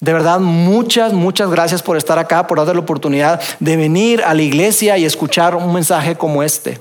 [0.00, 4.34] De verdad, muchas, muchas gracias por estar acá, por darte la oportunidad de venir a
[4.34, 6.78] la iglesia y escuchar un mensaje como este.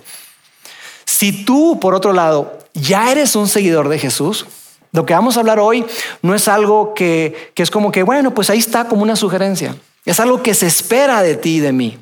[1.13, 4.47] Si tú, por otro lado, ya eres un seguidor de Jesús,
[4.93, 5.86] lo que vamos a hablar hoy
[6.23, 9.76] no es algo que, que es como que, bueno, pues ahí está como una sugerencia.
[10.06, 11.99] Es algo que se espera de ti y de mí.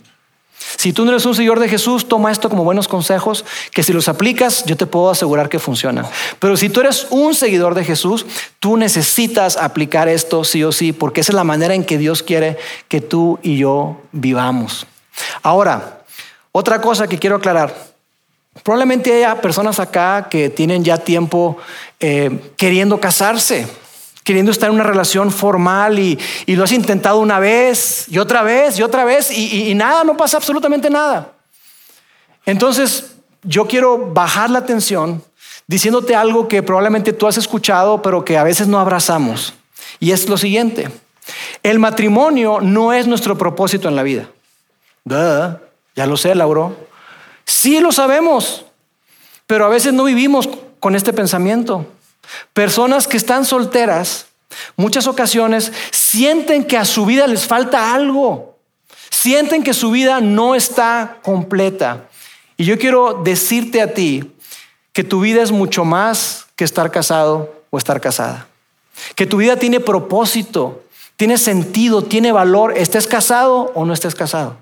[0.78, 3.44] Si tú no eres un seguidor de Jesús, toma esto como buenos consejos,
[3.74, 6.08] que si los aplicas, yo te puedo asegurar que funcionan.
[6.40, 8.26] Pero si tú eres un seguidor de Jesús,
[8.62, 12.24] tú necesitas aplicar esto sí o sí, porque esa es la manera en que Dios
[12.24, 14.88] quiere que tú y yo vivamos.
[15.44, 16.04] Ahora,
[16.54, 17.91] otra cosa que quiero aclarar.
[18.64, 21.58] Probablemente haya personas acá que tienen ya tiempo
[22.00, 23.68] eh, queriendo casarse
[24.24, 28.78] queriendo estar en una relación formal y, lo has intentado una vez y otra vez
[28.78, 31.34] y otra vez y, nada, no pasa absolutamente nada.
[32.46, 35.24] Entonces, yo quiero bajar la tensión
[35.68, 39.54] diciéndote algo que probablemente tú has escuchado, pero que a veces no abrazamos.
[40.00, 40.90] Y es lo siguiente,
[41.64, 44.30] el matrimonio no es nuestro propósito en la vida.
[45.06, 46.91] ya lo sé, Lauro.
[47.62, 48.66] Sí lo sabemos,
[49.46, 51.86] pero a veces no vivimos con este pensamiento.
[52.54, 54.26] Personas que están solteras,
[54.76, 58.58] muchas ocasiones sienten que a su vida les falta algo,
[59.12, 62.10] sienten que su vida no está completa.
[62.58, 64.32] Y yo quiero decirte a ti
[64.92, 68.48] que tu vida es mucho más que estar casado o estar casada.
[69.14, 70.84] Que tu vida tiene propósito,
[71.16, 74.58] tiene sentido, tiene valor, estés casado o no estés casado.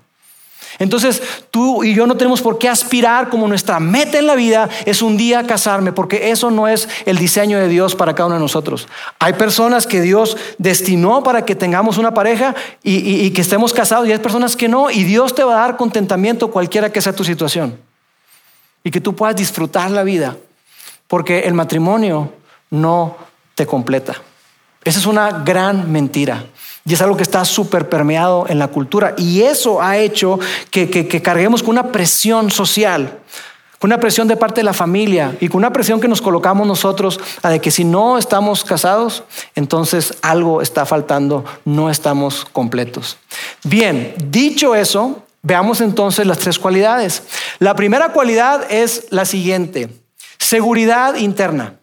[0.78, 4.68] Entonces tú y yo no tenemos por qué aspirar como nuestra meta en la vida
[4.86, 8.36] es un día casarme, porque eso no es el diseño de Dios para cada uno
[8.36, 8.88] de nosotros.
[9.18, 14.12] Hay personas que Dios destinó para que tengamos una pareja y, que estemos casados y
[14.12, 17.24] hay personas que no, y Dios te va a dar contentamiento cualquiera que sea tu
[17.24, 17.78] situación.
[18.82, 20.36] Y que tú puedas disfrutar la vida,
[21.06, 22.32] porque el matrimonio
[22.70, 23.16] no
[23.54, 24.14] te completa.
[24.84, 26.44] Esa es una gran mentira.
[26.84, 29.14] Y es algo que está súper permeado en la cultura.
[29.16, 30.38] Y eso ha hecho
[30.70, 33.18] que, que, carguemos con una presión social,
[33.78, 36.66] con una presión de parte de la familia y con una presión que nos colocamos
[36.66, 43.18] nosotros a de que si no estamos casados, entonces algo está faltando, no estamos completos.
[43.64, 47.22] Bien, dicho eso, veamos entonces las tres cualidades.
[47.58, 49.90] La primera cualidad es la siguiente,
[50.38, 51.79] seguridad interna.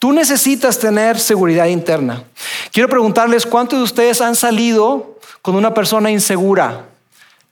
[0.00, 2.24] Tú necesitas tener seguridad interna.
[2.72, 6.86] Quiero preguntarles, ¿cuántos de ustedes han salido con una persona insegura?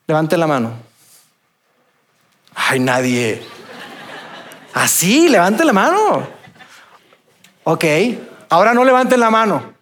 [0.06, 0.72] Levanten la mano.
[2.54, 3.42] Ay, nadie.
[4.72, 6.26] Así, ¿Ah, levanten la mano.
[7.64, 7.84] Ok,
[8.48, 9.74] ahora no levanten la mano.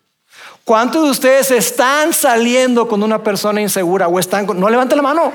[0.64, 4.58] ¿Cuántos de ustedes están saliendo con una persona insegura o están con...
[4.58, 5.32] No levanten la mano.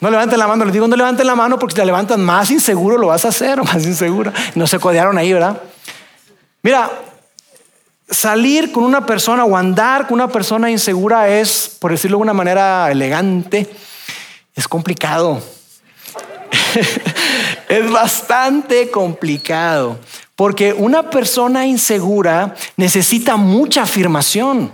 [0.00, 2.50] No levanten la mano, les digo no levanten la mano porque si la levantan más
[2.50, 4.32] inseguro lo vas a hacer, más inseguro.
[4.54, 5.60] No se codearon ahí, ¿verdad?
[6.62, 6.90] Mira,
[8.08, 12.32] salir con una persona o andar con una persona insegura es, por decirlo de una
[12.32, 13.70] manera elegante,
[14.54, 15.42] es complicado.
[17.68, 19.98] es bastante complicado.
[20.34, 24.72] Porque una persona insegura necesita mucha afirmación.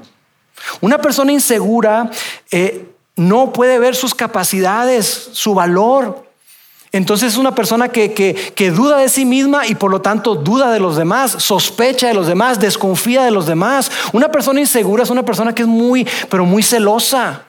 [0.81, 2.11] Una persona insegura
[2.51, 6.25] eh, no puede ver sus capacidades, su valor.
[6.93, 10.71] Entonces es una persona que, que, duda de sí misma y por lo tanto duda
[10.71, 13.91] de los demás, sospecha de los demás, desconfía de los demás.
[14.13, 17.43] Una persona insegura es una persona que es muy, pero muy celosa.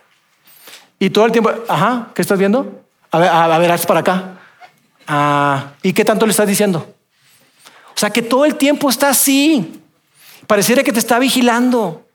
[1.00, 2.82] Y todo el tiempo, ajá, ¿qué estás viendo?
[3.12, 4.40] A ver, a, ver, haz para acá.
[5.08, 6.94] Ah, ¿Y qué tanto le estás diciendo?
[7.96, 9.82] O sea, que todo el tiempo está así.
[10.46, 12.06] Pareciera que te está vigilando.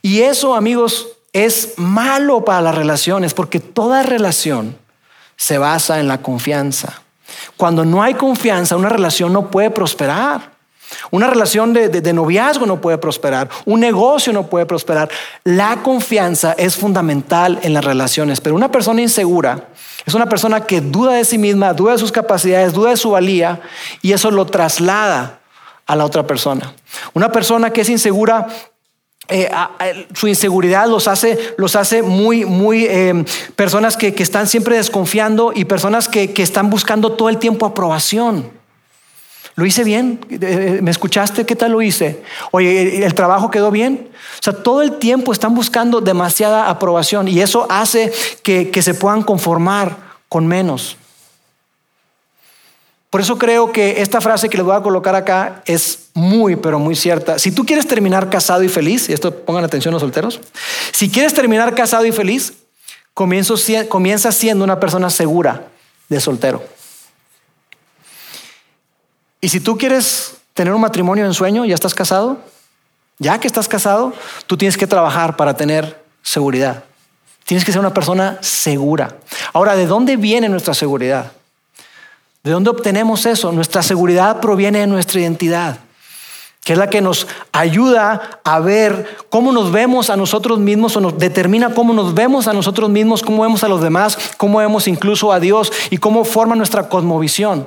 [0.00, 4.76] Y eso, amigos, es malo para las relaciones, porque toda relación
[5.36, 7.02] se basa en la confianza.
[7.56, 10.58] Cuando no hay confianza, una relación no puede prosperar.
[11.10, 15.10] Una relación de, noviazgo no puede prosperar, un negocio no puede prosperar.
[15.44, 19.68] La confianza es fundamental en las relaciones, pero una persona insegura
[20.06, 23.10] es una persona que duda de sí misma, duda de sus capacidades, duda de su
[23.10, 23.60] valía
[24.00, 25.40] y eso lo traslada
[25.86, 26.72] a la otra persona.
[27.12, 28.46] Una persona que es insegura
[29.28, 29.50] eh,
[30.14, 33.24] su inseguridad los hace, los hace muy, muy eh,
[33.56, 38.50] personas que, están siempre desconfiando y personas que, que, están buscando todo el tiempo aprobación.
[39.54, 40.20] ¿Lo hice bien?
[40.30, 41.44] Eh, ¿Me escuchaste?
[41.44, 42.22] ¿Qué tal lo hice?
[42.52, 44.08] Oye, ¿el trabajo quedó bien?
[44.38, 48.12] O sea, todo el tiempo están buscando demasiada aprobación y eso hace
[48.44, 49.96] que, que se puedan conformar
[50.28, 50.97] con menos.
[53.10, 56.78] Por eso creo que esta frase que les voy a colocar acá es muy, pero
[56.78, 57.38] muy cierta.
[57.38, 60.40] Si tú quieres terminar casado y feliz, y esto pongan atención los solteros,
[60.92, 62.52] si quieres terminar casado y feliz,
[63.14, 65.68] comienza siendo una persona segura
[66.08, 66.62] de soltero.
[69.40, 72.38] Y si tú quieres tener un matrimonio en sueño, ya estás casado,
[73.18, 74.12] ya que estás casado,
[74.46, 76.84] tú tienes que trabajar para tener seguridad.
[77.44, 79.16] Tienes que ser una persona segura.
[79.54, 81.32] Ahora, ¿de dónde viene nuestra seguridad?
[82.44, 83.50] ¿De dónde obtenemos eso?
[83.50, 85.80] Nuestra seguridad proviene de nuestra identidad,
[86.62, 91.00] que es la que nos ayuda a ver cómo nos vemos a nosotros mismos o
[91.00, 94.86] nos determina cómo nos vemos a nosotros mismos, cómo vemos a los demás, cómo vemos
[94.86, 97.66] incluso a Dios y cómo forma nuestra cosmovisión.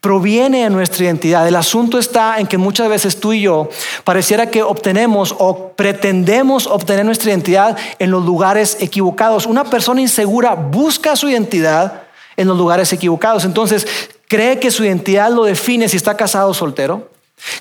[0.00, 1.46] Proviene de nuestra identidad.
[1.46, 3.68] El asunto está en que muchas veces tú y yo
[4.04, 9.44] pareciera que obtenemos o pretendemos obtener nuestra identidad en los lugares equivocados.
[9.44, 12.07] Una persona insegura busca su identidad
[12.38, 13.44] en los lugares equivocados.
[13.44, 13.86] Entonces,
[14.28, 17.10] cree que su identidad lo define si está casado o soltero.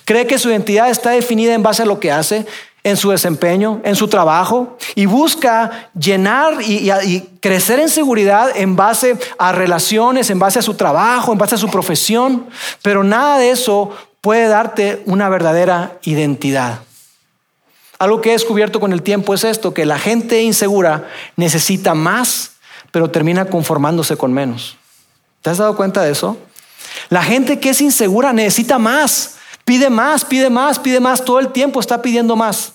[0.06, 2.46] Cree que su identidad está definida en base a lo que hace,
[2.84, 9.18] en su desempeño, en su trabajo, y busca llenar y, crecer en seguridad en base
[9.38, 12.46] a relaciones, en base a su trabajo, en base a su profesión,
[12.82, 16.80] pero nada de eso puede darte una verdadera identidad.
[18.00, 22.57] Algo que he descubierto con el tiempo es esto, que la gente insegura necesita más
[22.98, 24.76] pero termina conformándose con menos.
[25.44, 26.36] ¿Te has dado cuenta de eso?
[27.10, 31.50] La gente que es insegura necesita más, pide más, pide más, pide más, todo el
[31.50, 32.74] tiempo está pidiendo más.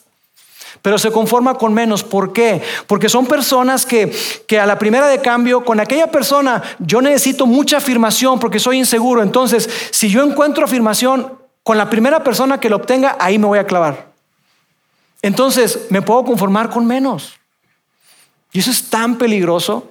[0.80, 2.04] Pero se conforma con menos.
[2.04, 2.62] ¿Por qué?
[2.86, 7.44] Porque son personas que, que a la primera de cambio, con aquella persona, yo necesito
[7.44, 9.24] mucha afirmación porque soy inseguro.
[9.24, 13.58] Entonces, si yo encuentro afirmación con la primera persona que lo obtenga, ahí me voy
[13.58, 14.06] a clavar.
[15.20, 17.32] Entonces, me puedo conformar con menos.
[18.52, 19.88] Y eso es tan peligroso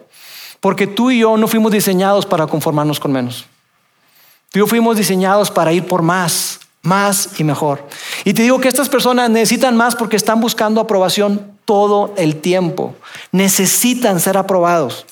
[0.61, 3.45] porque tú y yo no fuimos diseñados para conformarnos con menos.
[4.51, 7.85] Tú y yo fuimos diseñados para ir por más, más y mejor.
[8.23, 12.95] Y te digo que estas personas necesitan más porque están buscando aprobación todo el tiempo.
[13.31, 15.05] Necesitan ser aprobados.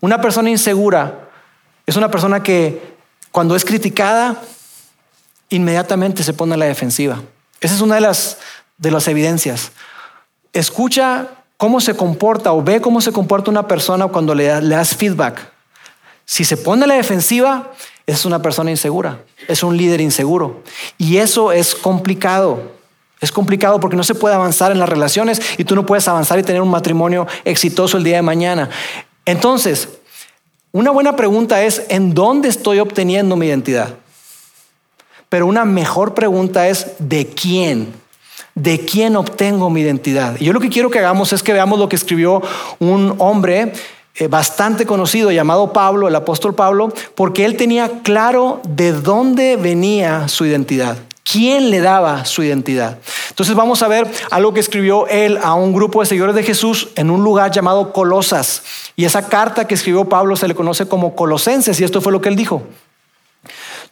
[0.00, 1.28] Una persona insegura
[1.86, 2.94] es una persona que
[3.32, 4.42] cuando es criticada,
[5.48, 7.22] inmediatamente se pone a la defensiva.
[7.60, 8.38] Esa es una de las,
[8.76, 9.72] de las evidencias.
[10.52, 11.28] Escucha
[11.60, 15.52] cómo se comporta o ve cómo se comporta una persona cuando le, das feedback.
[16.24, 17.72] Si se pone a la defensiva,
[18.06, 20.62] es una persona insegura, es un líder inseguro.
[20.96, 22.62] Y eso es complicado.
[23.20, 26.38] Es complicado porque no se puede avanzar en las relaciones y tú no puedes avanzar
[26.38, 28.70] y tener un matrimonio exitoso el día de mañana.
[29.26, 29.90] Entonces,
[30.72, 33.96] una buena pregunta es, ¿en dónde estoy obteniendo mi identidad?
[35.28, 37.99] Pero una mejor pregunta es, ¿de quién?
[38.62, 40.36] De quién obtengo mi identidad.
[40.38, 42.42] Y yo lo que quiero que hagamos es que veamos lo que escribió
[42.78, 43.72] un hombre
[44.14, 50.28] eh, bastante conocido llamado Pablo, el apóstol Pablo, porque él tenía claro de dónde venía
[50.28, 50.96] su identidad.
[51.24, 52.98] quién le daba su identidad.
[53.28, 56.88] Entonces vamos a ver algo que escribió él a un grupo de seguidores de Jesús
[56.96, 58.62] en un lugar llamado Colosas.
[58.96, 62.20] Y esa carta que escribió Pablo se le conoce como Colosenses y esto fue lo
[62.20, 62.64] que él dijo.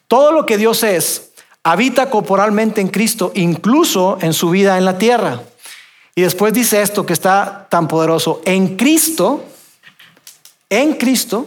[0.08, 1.27] Todo lo que Dios es
[1.68, 5.42] habita corporalmente en Cristo, incluso en su vida en la tierra.
[6.14, 8.40] Y después dice esto que está tan poderoso.
[8.46, 9.44] En Cristo,
[10.70, 11.46] en Cristo,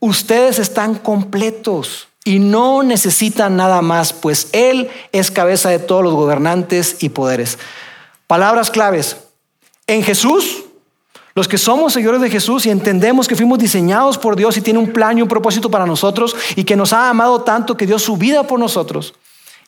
[0.00, 6.14] ustedes están completos y no necesitan nada más, pues Él es cabeza de todos los
[6.14, 7.56] gobernantes y poderes.
[8.26, 9.16] Palabras claves.
[9.86, 10.64] En Jesús,
[11.36, 14.80] los que somos seguidores de Jesús y entendemos que fuimos diseñados por Dios y tiene
[14.80, 18.00] un plan y un propósito para nosotros y que nos ha amado tanto que dio
[18.00, 19.14] su vida por nosotros,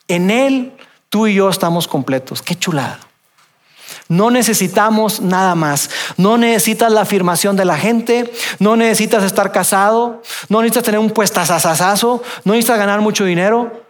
[0.07, 0.73] en Él
[1.09, 2.41] tú y yo estamos completos.
[2.41, 2.99] Qué chulada.
[4.07, 5.89] No necesitamos nada más.
[6.17, 11.11] No necesitas la afirmación de la gente, no necesitas estar casado, no necesitas tener un
[11.11, 13.83] puestazazazazo, no necesitas ganar mucho dinero.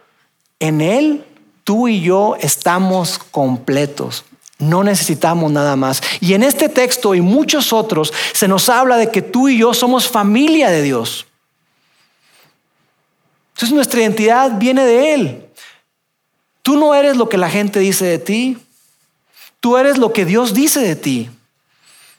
[0.58, 1.24] En Él,
[1.64, 4.24] tú y yo estamos completos.
[4.58, 6.02] No necesitamos nada más.
[6.20, 9.74] Y en este texto y muchos otros se nos habla de que tú y yo
[9.74, 11.26] somos familia de Dios.
[13.54, 15.45] Entonces nuestra identidad viene de Él.
[16.66, 18.58] Tú no eres lo que la gente dice de ti.
[19.60, 21.30] Tú eres lo que Dios dice de ti.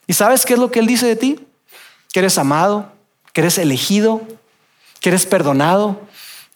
[0.08, 1.38] ¿Y sabes qué es lo que Él dice de ti?
[2.14, 2.90] Que eres amado,
[3.34, 4.22] que eres elegido,
[5.02, 6.00] que eres perdonado,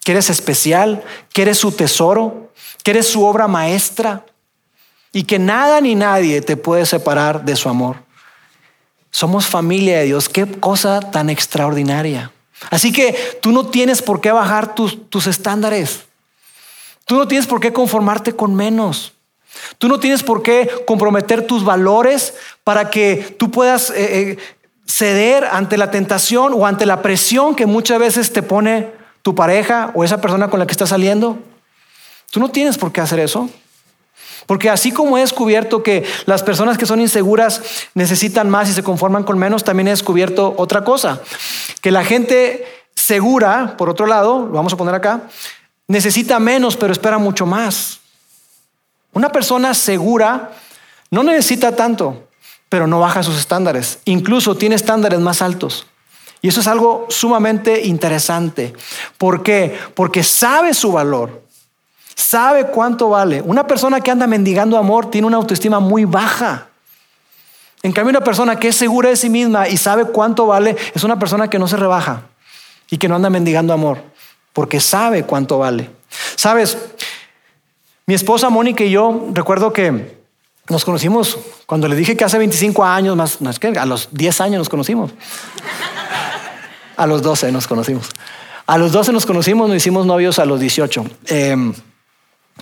[0.02, 2.50] que eres especial, que eres su tesoro,
[2.82, 4.24] que eres su obra maestra
[5.12, 7.96] y que nada ni nadie te puede separar de su amor.
[9.10, 10.30] Somos familia de Dios.
[10.30, 12.32] Qué cosa tan extraordinaria.
[12.70, 16.06] Así que tú no tienes por qué bajar tus, tus estándares.
[17.12, 19.12] Tú no tienes por qué conformarte con menos.
[19.76, 22.32] Tú no tienes por qué comprometer tus valores
[22.64, 24.38] para que tú puedas eh, eh,
[24.86, 29.90] ceder ante la tentación o ante la presión que muchas veces te pone tu pareja
[29.94, 31.38] o esa persona con la que estás saliendo.
[32.30, 33.50] Tú no tienes por qué hacer eso.
[34.46, 37.60] Porque así como he descubierto que las personas que son inseguras
[37.92, 41.20] necesitan más y se conforman con menos, también he descubierto otra cosa.
[41.82, 45.28] Que la gente segura, por otro lado, lo vamos a poner acá,
[45.88, 48.00] necesita menos pero espera mucho más.
[49.12, 50.52] Una persona segura
[51.10, 52.28] no necesita tanto,
[52.68, 53.98] pero no baja sus estándares.
[54.06, 55.86] Incluso tiene estándares más altos.
[56.40, 58.72] Y eso es algo sumamente interesante.
[59.16, 59.78] ¿Por qué?
[59.94, 61.42] Porque sabe su valor,
[62.16, 63.42] sabe cuánto vale.
[63.42, 66.68] Una persona que anda mendigando amor tiene una autoestima muy baja.
[67.82, 71.04] En cambio, una persona que es segura de sí misma y sabe cuánto vale es
[71.04, 72.22] una persona que no se rebaja
[72.90, 74.02] y que no anda mendigando amor,
[74.52, 75.90] porque sabe cuánto vale.
[76.36, 76.76] Sabes,
[78.06, 80.16] mi esposa Mónica y yo recuerdo que
[80.68, 84.40] nos conocimos cuando le dije que hace 25 años, más, más que a los 10
[84.40, 85.12] años nos conocimos.
[86.96, 88.08] A los 12 nos conocimos.
[88.66, 91.04] A los 12 nos conocimos, nos hicimos novios a los 18.
[91.26, 91.74] Em,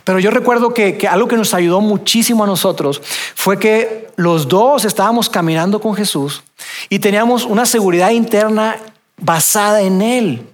[0.05, 3.03] pero yo recuerdo que, que, algo que nos ayudó muchísimo a nosotros
[3.35, 6.42] fue que los dos estábamos caminando con Jesús
[6.88, 8.76] y teníamos una seguridad interna
[9.18, 10.46] basada en Él.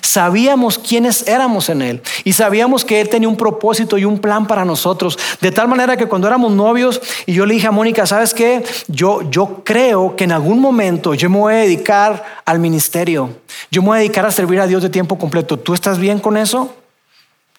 [0.00, 4.46] Sabíamos quiénes éramos en Él y sabíamos que Él tenía un propósito y un plan
[4.46, 5.18] para nosotros.
[5.40, 8.64] De tal manera que cuando éramos novios y yo le dije a Mónica, ¿sabes qué?
[8.88, 13.36] Yo, yo creo que en algún momento yo me voy a dedicar al ministerio.
[13.70, 15.58] Yo me voy a dedicar a servir a Dios de tiempo completo.
[15.58, 16.74] ¿Tú estás bien con eso?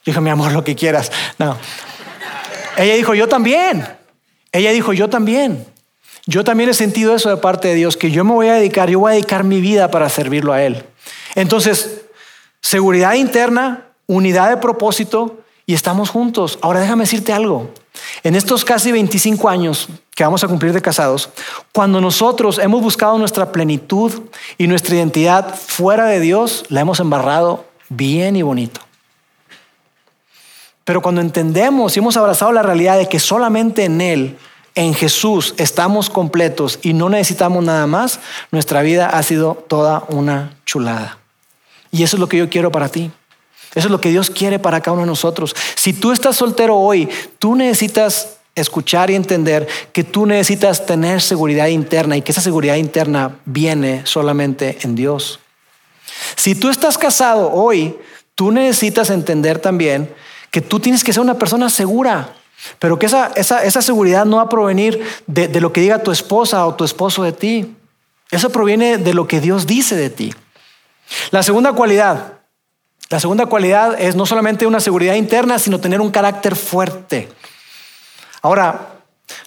[0.05, 1.11] Dije, mi amor, lo que quieras.
[1.39, 1.57] No.
[2.77, 3.87] Ella dijo, yo también.
[4.51, 5.65] Ella dijo, yo también.
[6.25, 8.89] Yo también he sentido eso de parte de Dios, que yo me voy a dedicar,
[8.89, 10.83] yo voy a dedicar mi vida para servirlo a Él.
[11.35, 12.02] Entonces,
[12.63, 16.57] seguridad interna, unidad de propósito y estamos juntos.
[16.61, 17.69] Ahora déjame decirte algo.
[18.23, 21.29] En estos casi 25 años que vamos a cumplir de casados,
[21.73, 24.11] cuando nosotros hemos buscado nuestra plenitud
[24.57, 28.81] y nuestra identidad fuera de Dios, la hemos embarrado bien y bonito.
[30.85, 34.37] Pero cuando entendemos y hemos abrazado la realidad de que solamente en Él,
[34.75, 38.19] en Jesús, estamos completos y no necesitamos nada más,
[38.51, 41.22] nuestra vida ha sido toda una chulada.
[41.93, 43.11] Y eso es lo que yo quiero para ti.
[43.75, 45.55] Eso es lo que Dios quiere para cada uno de nosotros.
[45.75, 51.67] Si tú estás soltero hoy, tú necesitas escuchar y entender que tú necesitas tener seguridad
[51.67, 55.39] interna y que esa seguridad interna viene solamente en Dios.
[56.35, 57.95] Si tú estás casado hoy,
[58.33, 60.11] tú necesitas entender también
[60.49, 62.33] que tú tienes que ser una persona segura,
[62.79, 66.11] pero que esa, esa, seguridad no va a provenir de, de lo que diga tu
[66.11, 67.75] esposa o tu esposo de ti.
[68.31, 70.33] Eso proviene de lo que Dios dice de ti.
[71.31, 72.39] La segunda cualidad,
[73.09, 77.29] la segunda cualidad es no solamente una seguridad interna, sino tener un carácter fuerte.
[78.41, 78.89] Ahora,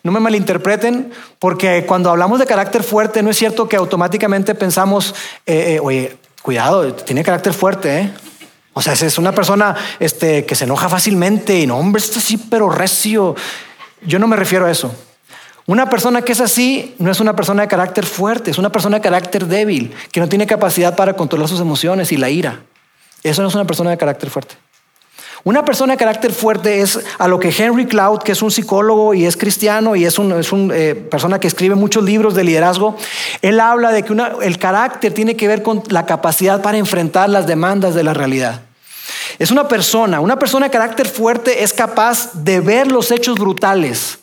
[0.03, 5.15] no me malinterpreten, porque cuando hablamos de carácter fuerte, no es cierto que automáticamente pensamos,
[5.45, 8.13] eh, eh, oye, cuidado, tiene carácter fuerte, ¿eh?
[8.73, 12.37] O sea, es una persona este, que se enoja fácilmente y no, hombre, está así,
[12.37, 13.35] pero recio.
[14.03, 14.95] Yo no me refiero a eso.
[15.67, 18.99] Una persona que es así no es una persona de carácter fuerte, es una persona
[18.99, 22.61] de carácter débil, que no tiene capacidad para controlar sus emociones y la ira.
[23.25, 24.55] Eso no es una persona de carácter fuerte.
[25.43, 29.15] Una persona de carácter fuerte es a lo que Henry Cloud, que es un psicólogo
[29.15, 30.37] y es cristiano y es una
[30.75, 32.97] eh, persona que escribe muchos libros de liderazgo,
[33.43, 37.47] él habla de que el carácter tiene que ver con la capacidad para enfrentar las
[37.47, 38.63] demandas de la realidad.
[39.39, 44.19] Es una persona, una persona de carácter fuerte es capaz de ver los hechos brutales,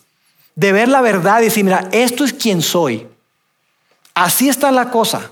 [0.56, 3.08] de ver la verdad y decir, mira, esto es quien soy.
[4.14, 5.32] Así está la cosa.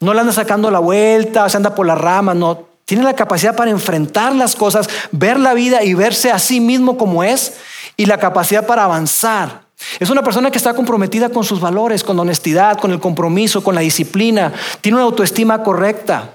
[0.00, 2.66] No le anda sacando la vuelta, se anda por la rama, no.
[2.84, 6.98] Tiene la capacidad para enfrentar las cosas, ver la vida y verse a sí mismo
[6.98, 7.54] como es
[7.96, 9.62] y la capacidad para avanzar.
[10.00, 13.74] Es una persona que está comprometida con sus valores, con honestidad, con el compromiso, con
[13.74, 14.52] la disciplina.
[14.80, 16.30] Tiene una autoestima correcta.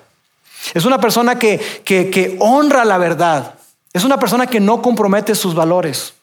[0.74, 3.56] Es una persona que, que, honra la verdad.
[3.94, 6.14] Es una persona que no compromete sus valores.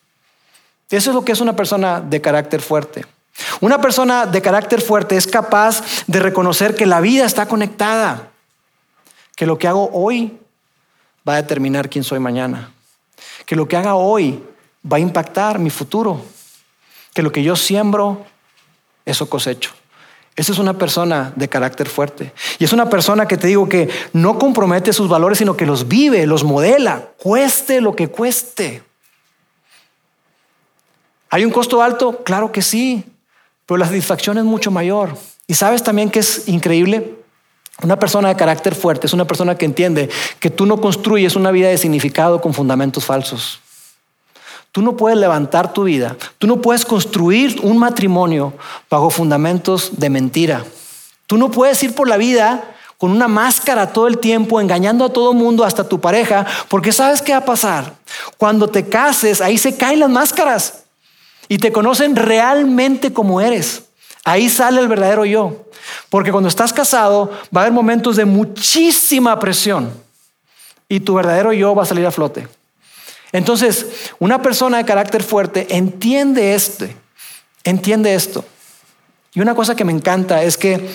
[0.91, 3.05] Eso es lo que es una persona de carácter fuerte.
[3.61, 8.31] Una persona de carácter fuerte es capaz de reconocer que la vida está conectada,
[9.35, 10.39] que lo que hago hoy
[11.29, 12.71] va a determinar quién soy mañana,
[13.47, 14.43] que lo que haga hoy
[14.91, 16.21] va a impactar mi futuro,
[17.13, 18.25] que lo que yo siembro,
[19.05, 19.73] eso cosecho.
[20.37, 22.33] Esa es una persona de carácter fuerte.
[22.59, 25.87] Y es una persona que te digo que no compromete sus valores, sino que los
[25.87, 28.83] vive, los modela, cueste lo que cueste.
[31.35, 32.23] ¿Hay un costo alto?
[32.23, 33.03] Claro que sí,
[33.67, 35.19] pero la satisfacción es mucho mayor.
[35.49, 37.17] Y sabes también que es increíble.
[37.83, 40.09] Una persona de carácter fuerte es una persona que entiende
[40.39, 43.59] que tú no construyes una vida de significado con fundamentos falsos.
[44.71, 48.53] Tú no puedes levantar tu vida, tú no puedes construir un matrimonio
[48.89, 50.65] bajo fundamentos de mentira.
[51.27, 55.13] Tú no puedes ir por la vida con una máscara todo el tiempo, engañando a
[55.13, 57.95] todo mundo, hasta tu pareja, porque sabes qué va a pasar.
[58.39, 60.84] Cuando te cases, ahí se caen las máscaras
[61.49, 63.83] y te conocen realmente como eres.
[64.25, 65.65] Ahí sale el verdadero yo.
[66.09, 69.93] Porque cuando estás casado va a haber momentos de muchísima presión
[70.89, 72.49] y tu verdadero yo va a salir a flote.
[73.33, 73.87] Entonces,
[74.19, 76.87] una persona de carácter fuerte entiende esto,
[77.65, 78.45] entiende esto.
[79.35, 80.89] Y una cosa que me encanta es que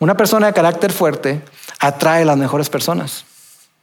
[0.00, 1.40] una persona de carácter fuerte
[1.78, 3.24] atrae a las mejores personas.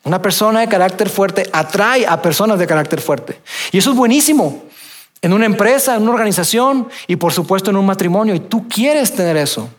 [0.03, 3.39] Una persona de carácter fuerte atrae a personas de carácter fuerte.
[3.71, 4.65] Y eso es buenísimo.
[5.21, 8.33] En una empresa, en una organización y por supuesto en un matrimonio.
[8.33, 9.69] Y tú quieres tener eso.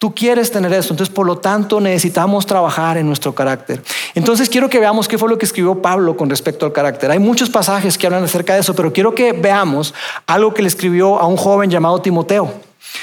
[0.00, 3.82] Tú quieres tener eso, entonces por lo tanto necesitamos trabajar en nuestro carácter.
[4.14, 7.10] Entonces quiero que veamos qué fue lo que escribió Pablo con respecto al carácter.
[7.10, 9.92] Hay muchos pasajes que hablan acerca de eso, pero quiero que veamos
[10.26, 12.50] algo que le escribió a un joven llamado Timoteo.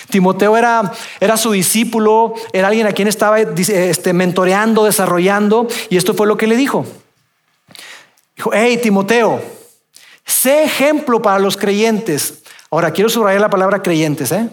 [0.09, 6.15] Timoteo era, era su discípulo, era alguien a quien estaba este, mentoreando, desarrollando, y esto
[6.15, 6.83] fue lo que le dijo.
[8.35, 9.39] Dijo, hey Timoteo,
[10.27, 12.43] sé ejemplo para los creyentes.
[12.69, 14.47] Ahora quiero subrayar la palabra creyentes, ¿eh?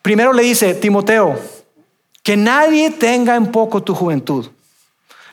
[0.00, 1.38] Primero le dice, Timoteo,
[2.22, 4.50] que nadie tenga en poco tu juventud.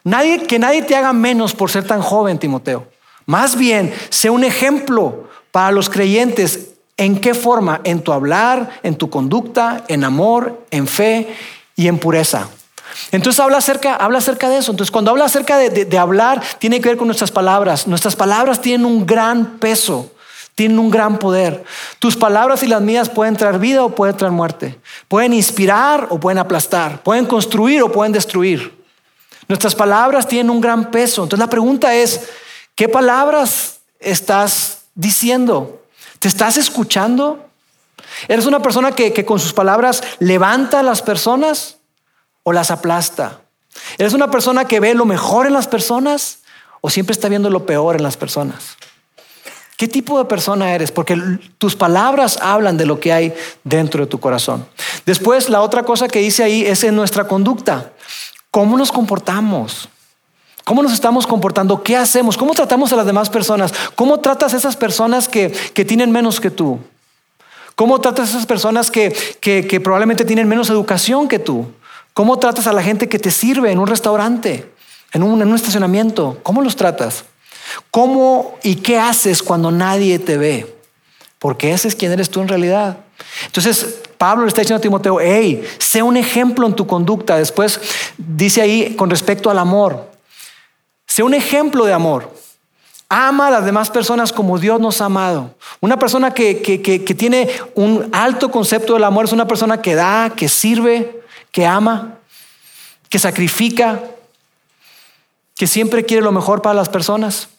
[0.04, 2.88] Nadie, que nadie te haga menos por ser tan joven, Timoteo.
[3.26, 6.72] Más bien, sé un ejemplo para los creyentes.
[6.98, 7.82] ¿En qué forma?
[7.84, 11.36] En tu hablar, en tu conducta, en amor, en fe
[11.76, 12.50] y en pureza.
[13.12, 14.72] Entonces habla acerca, habla de eso.
[14.72, 17.88] Entonces cuando habla acerca de hablar, tiene que ver con nuestras palabras.
[17.88, 20.12] Nuestras palabras tienen un gran peso
[20.56, 21.64] tienen un gran poder.
[22.00, 24.80] Tus palabras y las mías pueden traer vida o pueden traer muerte.
[25.08, 27.02] Pueden inspirar o pueden aplastar.
[27.04, 28.80] Pueden construir o pueden destruir.
[29.48, 31.24] Nuestras palabras tienen un gran peso.
[31.24, 32.30] Entonces la pregunta es,
[32.76, 35.82] ¿qué palabras estás diciendo?
[36.20, 37.48] ¿Te estás escuchando?
[38.28, 41.78] ¿Eres una persona que, que con sus palabras levanta a las personas
[42.44, 43.42] o las aplasta?
[43.98, 46.40] ¿Eres una persona que ve lo mejor en las personas
[46.82, 48.78] o siempre está viendo lo peor en las personas?
[49.78, 50.92] ¿Qué tipo de persona eres?
[50.92, 51.18] Porque
[51.58, 53.34] tus palabras hablan de lo que hay
[53.64, 54.68] dentro de tu corazón.
[55.08, 57.92] Después, la otra cosa que dice ahí es en nuestra conducta.
[58.52, 59.90] ¿Cómo nos comportamos?
[60.66, 61.82] ¿Cómo nos estamos comportando?
[61.82, 62.38] ¿Qué hacemos?
[62.38, 63.74] ¿Cómo tratamos a las demás personas?
[63.96, 66.80] ¿Cómo tratas a esas personas que, tienen menos que tú?
[67.74, 69.12] ¿Cómo tratas a esas personas que,
[69.42, 71.72] que probablemente tienen menos educación que tú?
[72.22, 74.72] ¿Cómo tratas a la gente que te sirve en un restaurante,
[75.12, 76.38] en un, en estacionamiento?
[76.44, 77.24] ¿Cómo los tratas?
[77.90, 80.76] ¿Cómo y qué haces cuando nadie te ve?
[81.40, 82.98] Porque ese es quien eres tú en realidad.
[83.48, 87.38] Entonces, Pablo le está diciendo a Timoteo, hey, sé un ejemplo en tu conducta.
[87.38, 87.82] Después
[88.20, 90.08] dice ahí con respecto al amor,
[91.08, 92.32] sé un ejemplo de amor.
[93.10, 95.56] Ama a las demás personas como Dios nos ha amado.
[95.80, 100.32] Una persona que, que tiene un alto concepto del amor es una persona que da,
[100.36, 101.21] que sirve,
[101.52, 102.18] que ama,
[103.10, 104.02] que sacrifica,
[105.56, 107.50] que siempre quiere lo mejor para las personas.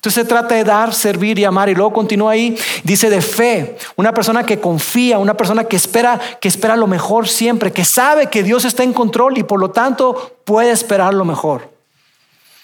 [0.00, 1.68] Entonces se trata de dar, servir y amar.
[1.68, 6.18] Y luego continúa ahí, dice de fe, una persona que confía, una persona que espera,
[6.40, 9.70] que espera lo mejor siempre, que sabe que Dios está en control y por lo
[9.70, 11.70] tanto puede esperar lo mejor.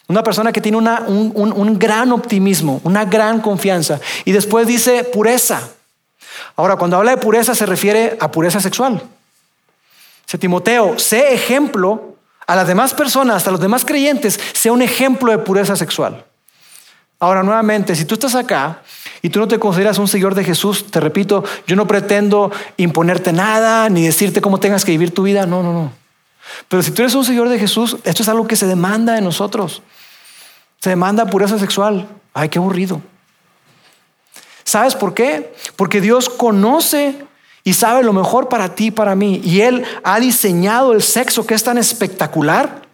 [0.08, 4.00] Una persona que tiene un, un gran optimismo, una gran confianza.
[4.24, 5.68] Y después dice pureza.
[6.54, 9.02] Ahora, cuando habla de pureza se refiere a pureza sexual.
[10.26, 12.16] Dice Timoteo, sé ejemplo
[12.46, 16.24] a las demás personas, a los demás creyentes, sea un ejemplo de pureza sexual.
[17.18, 18.82] Ahora, nuevamente, si tú estás acá
[19.22, 23.32] y tú no te consideras un seguidor de Jesús, te repito, yo no pretendo imponerte
[23.32, 25.92] nada ni decirte cómo tengas que vivir tu vida, no, no, no.
[26.68, 29.20] Pero si tú eres un seguidor de Jesús, esto es algo que se demanda de
[29.20, 29.82] nosotros.
[30.80, 32.06] Se demanda pureza sexual.
[32.34, 33.00] Ay, qué aburrido.
[34.64, 35.54] ¿Sabes por qué?
[35.76, 37.24] Porque Dios conoce
[37.66, 39.42] y sabe lo mejor para ti y para mí.
[39.44, 42.86] Y Él ha diseñado el sexo que es tan espectacular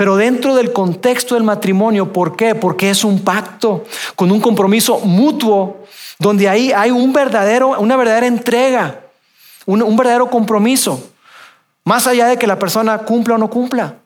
[0.00, 2.54] pero dentro del contexto del matrimonio, ¿por qué?
[2.54, 3.84] Porque es un pacto
[4.16, 5.84] con un compromiso mutuo,
[6.18, 9.00] donde ahí hay un verdadero, una verdadera entrega,
[9.66, 11.10] un, un verdadero compromiso,
[11.84, 13.96] más allá de que la persona cumpla o no cumpla.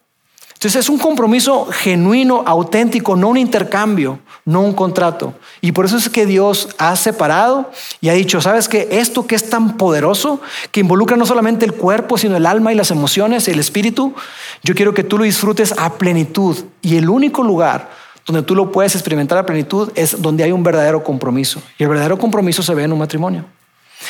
[0.64, 5.34] Entonces es un compromiso genuino, auténtico, no un intercambio, no un contrato.
[5.60, 8.88] Y por eso es que Dios ha separado y ha dicho, ¿sabes qué?
[8.90, 10.40] Esto que es tan poderoso,
[10.72, 14.14] que involucra no solamente el cuerpo, sino el alma y las emociones, el espíritu,
[14.62, 16.56] yo quiero que tú lo disfrutes a plenitud.
[16.80, 17.90] Y el único lugar
[18.24, 21.60] donde tú lo puedes experimentar a plenitud es donde hay un verdadero compromiso.
[21.76, 23.44] Y el verdadero compromiso se ve en un matrimonio.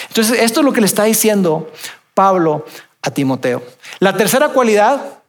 [0.06, 1.68] Entonces, esto es lo que le está diciendo
[2.14, 2.64] Pablo
[3.02, 3.60] a Timoteo.
[3.98, 5.23] La tercera cualidad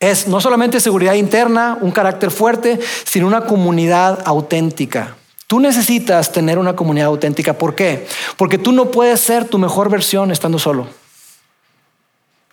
[0.00, 5.16] es no solamente seguridad interna, un carácter fuerte, sino una comunidad auténtica.
[5.46, 7.54] Tú necesitas tener una comunidad auténtica.
[7.54, 8.06] ¿Por qué?
[8.36, 10.86] Porque tú no puedes ser tu mejor versión estando solo.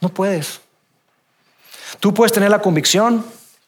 [0.01, 0.61] No puedes.
[1.99, 3.25] Tú puedes tener la convicción,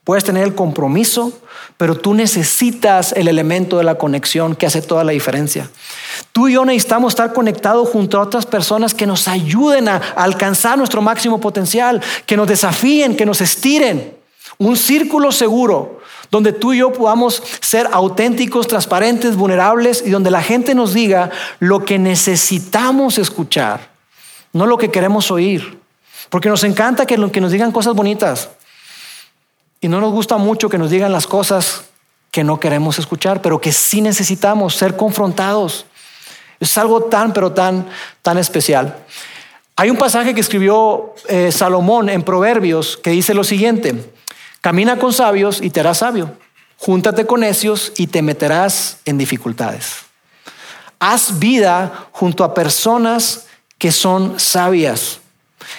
[0.07, 1.33] puedes tener el compromiso,
[1.75, 5.69] pero tú necesitas el elemento de la conexión que hace toda la diferencia.
[6.31, 10.77] Tú y yo necesitamos estar conectados junto a otras personas que nos ayuden a alcanzar
[10.77, 14.15] nuestro máximo potencial, que nos desafíen, que nos estiren.
[14.57, 15.99] Un círculo seguro
[16.31, 21.31] donde tú y yo podamos ser auténticos, transparentes, vulnerables y donde la gente nos diga
[21.59, 23.89] lo que necesitamos escuchar,
[24.53, 25.79] no lo que queremos oír.
[26.29, 28.51] Porque nos encanta que, nos digan cosas bonitas
[29.81, 31.83] y no nos gusta mucho que nos digan las cosas
[32.31, 35.85] que no queremos escuchar, pero que sí necesitamos ser confrontados.
[36.59, 37.87] Es algo tan, pero tan,
[38.21, 38.97] tan especial.
[39.75, 44.11] Hay un pasaje que escribió eh, Salomón en Proverbios que dice lo siguiente,
[44.61, 46.31] camina con sabios y te harás sabio,
[46.77, 49.97] júntate con necios y te meterás en dificultades.
[50.99, 53.45] Haz vida junto a personas
[53.77, 55.19] que son sabias,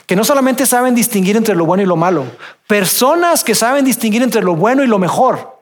[0.06, 2.24] que no solamente saben distinguir entre lo bueno y lo malo,
[2.66, 5.58] personas que saben distinguir entre lo bueno y lo mejor.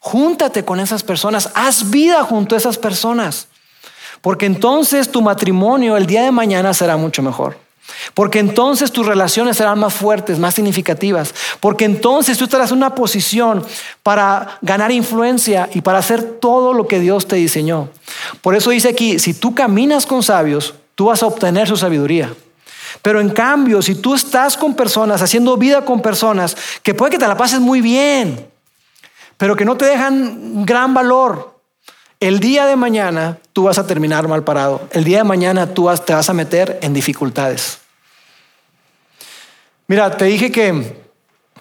[0.00, 3.48] Júntate con esas personas, haz vida junto a esas personas.
[4.20, 7.56] Porque entonces tu matrimonio el día de mañana será mucho mejor.
[8.14, 11.34] Porque entonces tus relaciones serán más fuertes, más significativas.
[11.60, 13.64] Porque entonces tú estarás en una posición
[14.02, 17.88] para ganar influencia y para hacer todo lo que Dios te diseñó.
[18.42, 22.32] Por eso dice aquí, si tú caminas con sabios, tú vas a obtener su sabiduría.
[23.02, 27.18] Pero en cambio, si tú estás con personas, haciendo vida con personas, que puede que
[27.18, 28.48] te la pases muy bien,
[29.36, 31.58] pero que no te dejan gran valor,
[32.20, 34.88] el día de mañana tú vas a terminar mal parado.
[34.90, 37.78] El día de mañana tú te vas a meter en dificultades.
[39.86, 41.00] Mira, te dije que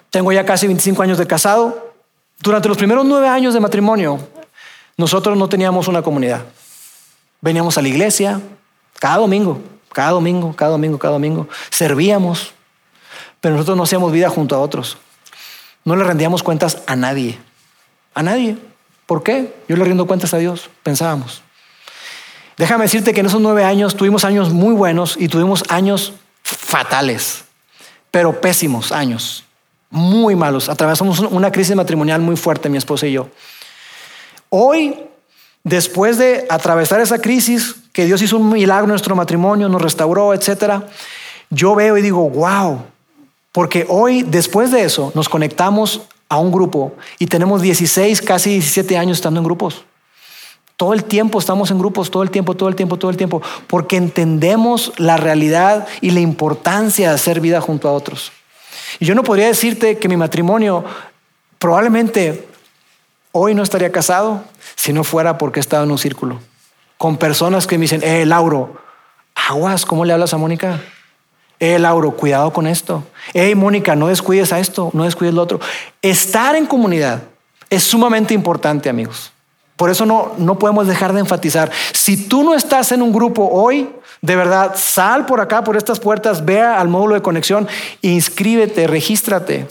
[0.10, 1.94] tengo ya casi 25 años de casado.
[2.40, 4.20] Durante los primeros nueve años de matrimonio,
[4.98, 6.44] nosotros no teníamos una comunidad.
[7.40, 8.42] Veníamos a la iglesia
[9.00, 9.62] cada domingo,
[9.94, 11.48] cada domingo, cada domingo, cada domingo.
[11.70, 12.54] Servíamos,
[13.42, 14.98] pero nosotros no hacíamos vida junto a otros.
[15.86, 17.40] No le rendíamos cuentas a nadie.
[18.14, 18.58] A nadie.
[19.06, 19.56] ¿Por qué?
[19.70, 21.42] Yo le rindo cuentas a Dios, pensábamos.
[22.58, 26.14] Déjame decirte que en esos nueve años tuvimos años muy buenos y tuvimos años
[26.44, 27.46] fatales,
[28.10, 29.44] pero pésimos años,
[29.90, 30.68] muy malos.
[30.68, 33.30] Atravesamos una crisis matrimonial muy fuerte, mi esposa y yo.
[34.50, 35.00] Hoy,
[35.64, 40.36] después de atravesar esa crisis, que Dios hizo un milagro en nuestro matrimonio, nos restauró,
[40.36, 40.86] etcétera,
[41.50, 42.84] yo veo y digo, wow,
[43.52, 49.00] porque hoy, después de eso, nos conectamos a un grupo y tenemos 16, casi 17
[49.00, 49.84] años estando en grupos.
[50.76, 53.42] Todo el tiempo estamos en grupos, todo el tiempo, todo el tiempo, todo el tiempo,
[53.66, 58.32] porque entendemos la realidad y la importancia de hacer vida junto a otros.
[59.00, 60.86] Y yo no podría decirte que mi matrimonio
[61.58, 62.48] probablemente
[63.32, 64.44] hoy no estaría casado
[64.76, 66.40] si no fuera porque he estado en un círculo,
[66.98, 68.78] con personas que me dicen, eh, Lauro,
[69.36, 70.80] aguas, ¿cómo le hablas a Mónica?
[71.60, 73.04] Eh, Lauro, cuidado con esto.
[73.34, 75.60] Hey, Mónica, no descuides a esto, no descuides lo otro.
[76.02, 77.24] Estar en comunidad
[77.70, 79.32] es sumamente importante, amigos.
[79.76, 81.72] Por eso no, no podemos dejar de enfatizar.
[81.94, 83.90] Si tú no estás en un grupo hoy,
[84.22, 87.68] de verdad, sal por acá, por estas puertas, vea al módulo de conexión,
[88.02, 89.68] inscríbete, regístrate.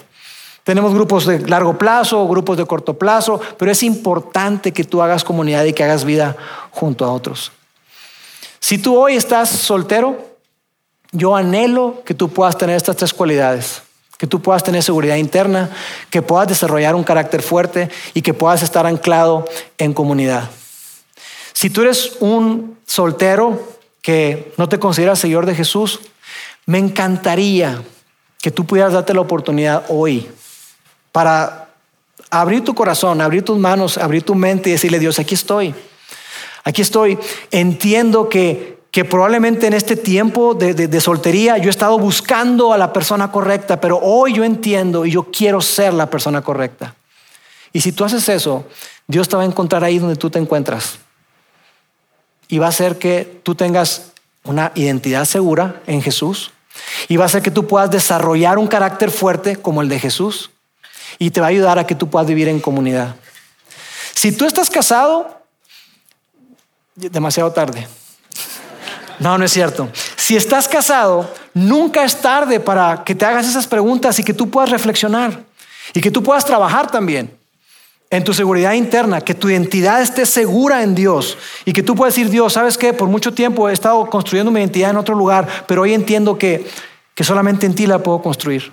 [0.66, 5.22] Tenemos grupos de largo plazo, grupos de corto plazo, pero es importante que tú hagas
[5.22, 6.36] comunidad y que hagas vida
[6.72, 7.52] junto a otros.
[8.58, 10.18] Si tú hoy estás soltero,
[11.12, 13.84] yo anhelo que tú puedas tener estas tres cualidades,
[14.18, 15.70] que tú puedas tener seguridad interna,
[16.10, 19.44] que puedas desarrollar un carácter fuerte y que puedas estar anclado
[19.78, 20.50] en comunidad.
[21.52, 23.62] Si tú eres un soltero
[24.02, 26.00] que no te consideras seguidor de Jesús,
[26.66, 27.84] me encantaría
[28.42, 30.28] que tú pudieras darte la oportunidad hoy
[31.16, 31.68] para
[32.28, 35.74] abrir tu corazón, abrir tus manos, abrir tu mente y decirle, Dios, aquí estoy.
[36.62, 37.18] Aquí estoy.
[37.50, 42.76] Entiendo que, que probablemente en este tiempo de, de, soltería yo he estado buscando a
[42.76, 46.94] la persona correcta, pero hoy yo entiendo y yo quiero ser la persona correcta.
[47.72, 48.66] Y si tú haces eso,
[49.06, 50.98] Dios te va a encontrar ahí donde tú te encuentras.
[52.46, 54.12] Y va a hacer que tú tengas
[54.44, 56.50] una identidad segura en Jesús.
[57.08, 60.50] Y va a hacer que tú puedas desarrollar un carácter fuerte como el de Jesús
[61.18, 63.16] y te va a ayudar a que tú puedas vivir en comunidad.
[64.14, 65.42] Si tú estás casado,
[66.94, 67.86] demasiado tarde.
[69.18, 69.88] No, no es cierto.
[70.16, 74.50] Si estás casado, nunca es tarde para que te hagas esas preguntas y que tú
[74.50, 75.44] puedas reflexionar
[75.94, 77.36] y que tú puedas trabajar también
[78.10, 82.14] en tu seguridad interna, que tu identidad esté segura en Dios y que tú puedas
[82.14, 82.92] decir, Dios, ¿sabes qué?
[82.92, 86.66] Por mucho tiempo he estado construyendo mi identidad en otro lugar, pero hoy entiendo que,
[87.14, 88.72] que solamente en ti la puedo construir.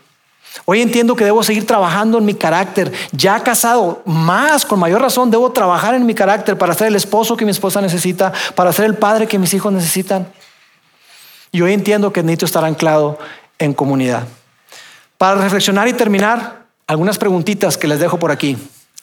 [0.65, 2.91] Hoy entiendo que debo seguir trabajando en mi carácter.
[3.11, 7.35] Ya casado, más, con mayor razón, debo trabajar en mi carácter para ser el esposo
[7.35, 10.31] que mi esposa necesita, para ser el padre que mis hijos necesitan.
[11.51, 13.17] Y hoy entiendo que necesito estar anclado
[13.59, 14.27] en comunidad.
[15.17, 18.57] Para reflexionar y terminar, algunas preguntitas que les dejo por aquí.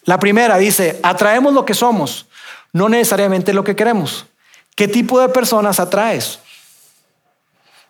[0.04, 2.26] La primera dice, atraemos lo que somos,
[2.72, 4.26] no necesariamente lo que queremos.
[4.74, 6.38] ¿Qué tipo de personas atraes?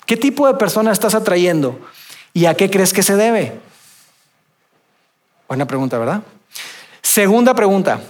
[0.07, 1.79] ¿Qué tipo de personas estás atrayendo?
[2.33, 3.59] ¿Y a qué crees que se debe?
[5.49, 6.23] Buena pregunta, ¿verdad?
[7.03, 8.01] Segunda pregunta.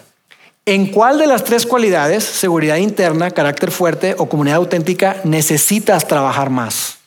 [0.66, 6.50] ¿En cuál de las tres cualidades, seguridad interna, carácter fuerte o comunidad auténtica, necesitas trabajar
[6.50, 6.98] más?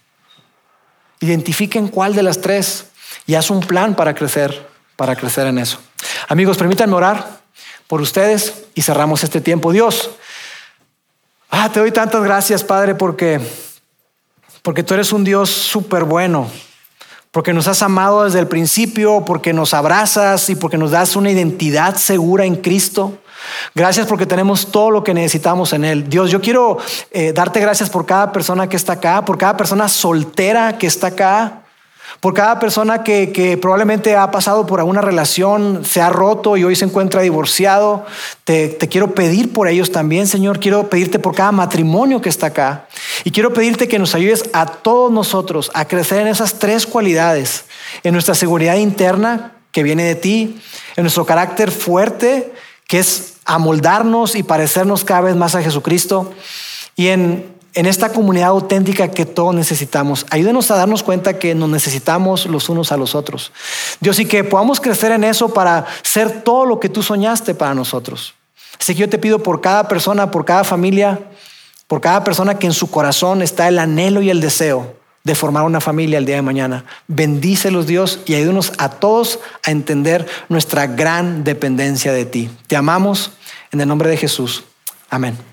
[1.19, 2.87] Identifica en cuál de las tres
[3.27, 5.79] y haz un plan para crecer, para crecer en eso.
[6.27, 7.41] Amigos, permítanme orar
[7.87, 9.71] por ustedes y cerramos este tiempo.
[9.71, 10.09] Dios,
[11.51, 13.39] ah, te doy tantas gracias, Padre, porque,
[14.63, 16.49] porque tú eres un Dios súper bueno
[17.33, 21.31] porque nos has amado desde el principio, porque nos abrazas y porque nos das una
[21.31, 23.17] identidad segura en Cristo.
[23.73, 26.07] Gracias porque tenemos todo lo que necesitamos en Él.
[26.07, 26.77] Dios, yo quiero
[27.09, 31.07] eh, darte gracias por cada persona que está acá, por cada persona soltera que está
[31.07, 31.62] acá,
[32.19, 36.75] por cada persona que, probablemente ha pasado por alguna relación, se ha roto y hoy
[36.75, 38.05] se encuentra divorciado.
[38.43, 40.59] Te, te, quiero pedir por ellos también, Señor.
[40.59, 42.87] Quiero pedirte por cada matrimonio que está acá.
[43.23, 47.65] Y quiero pedirte que nos ayudes a todos nosotros a crecer en esas tres cualidades.
[48.03, 50.61] En nuestra seguridad interna, que viene de ti.
[50.95, 52.53] En nuestro carácter fuerte,
[52.87, 56.31] que es amoldarnos y parecernos cada vez más a Jesucristo.
[56.95, 60.25] Y en en esta comunidad auténtica que todos necesitamos.
[60.29, 63.51] Ayúdenos a darnos cuenta que nos necesitamos los unos a los otros.
[63.99, 67.73] Dios, y que podamos crecer en eso para ser todo lo que tú soñaste para
[67.73, 68.35] nosotros.
[68.79, 71.19] Así que yo te pido por cada persona, por cada familia,
[71.87, 75.63] por cada persona que en su corazón está el anhelo y el deseo de formar
[75.63, 76.85] una familia el día de mañana.
[77.07, 82.49] Bendícelos Dios y ayúdenos a todos a entender nuestra gran dependencia de ti.
[82.67, 83.31] Te amamos
[83.71, 84.65] en el nombre de Jesús.
[85.09, 85.52] Amén.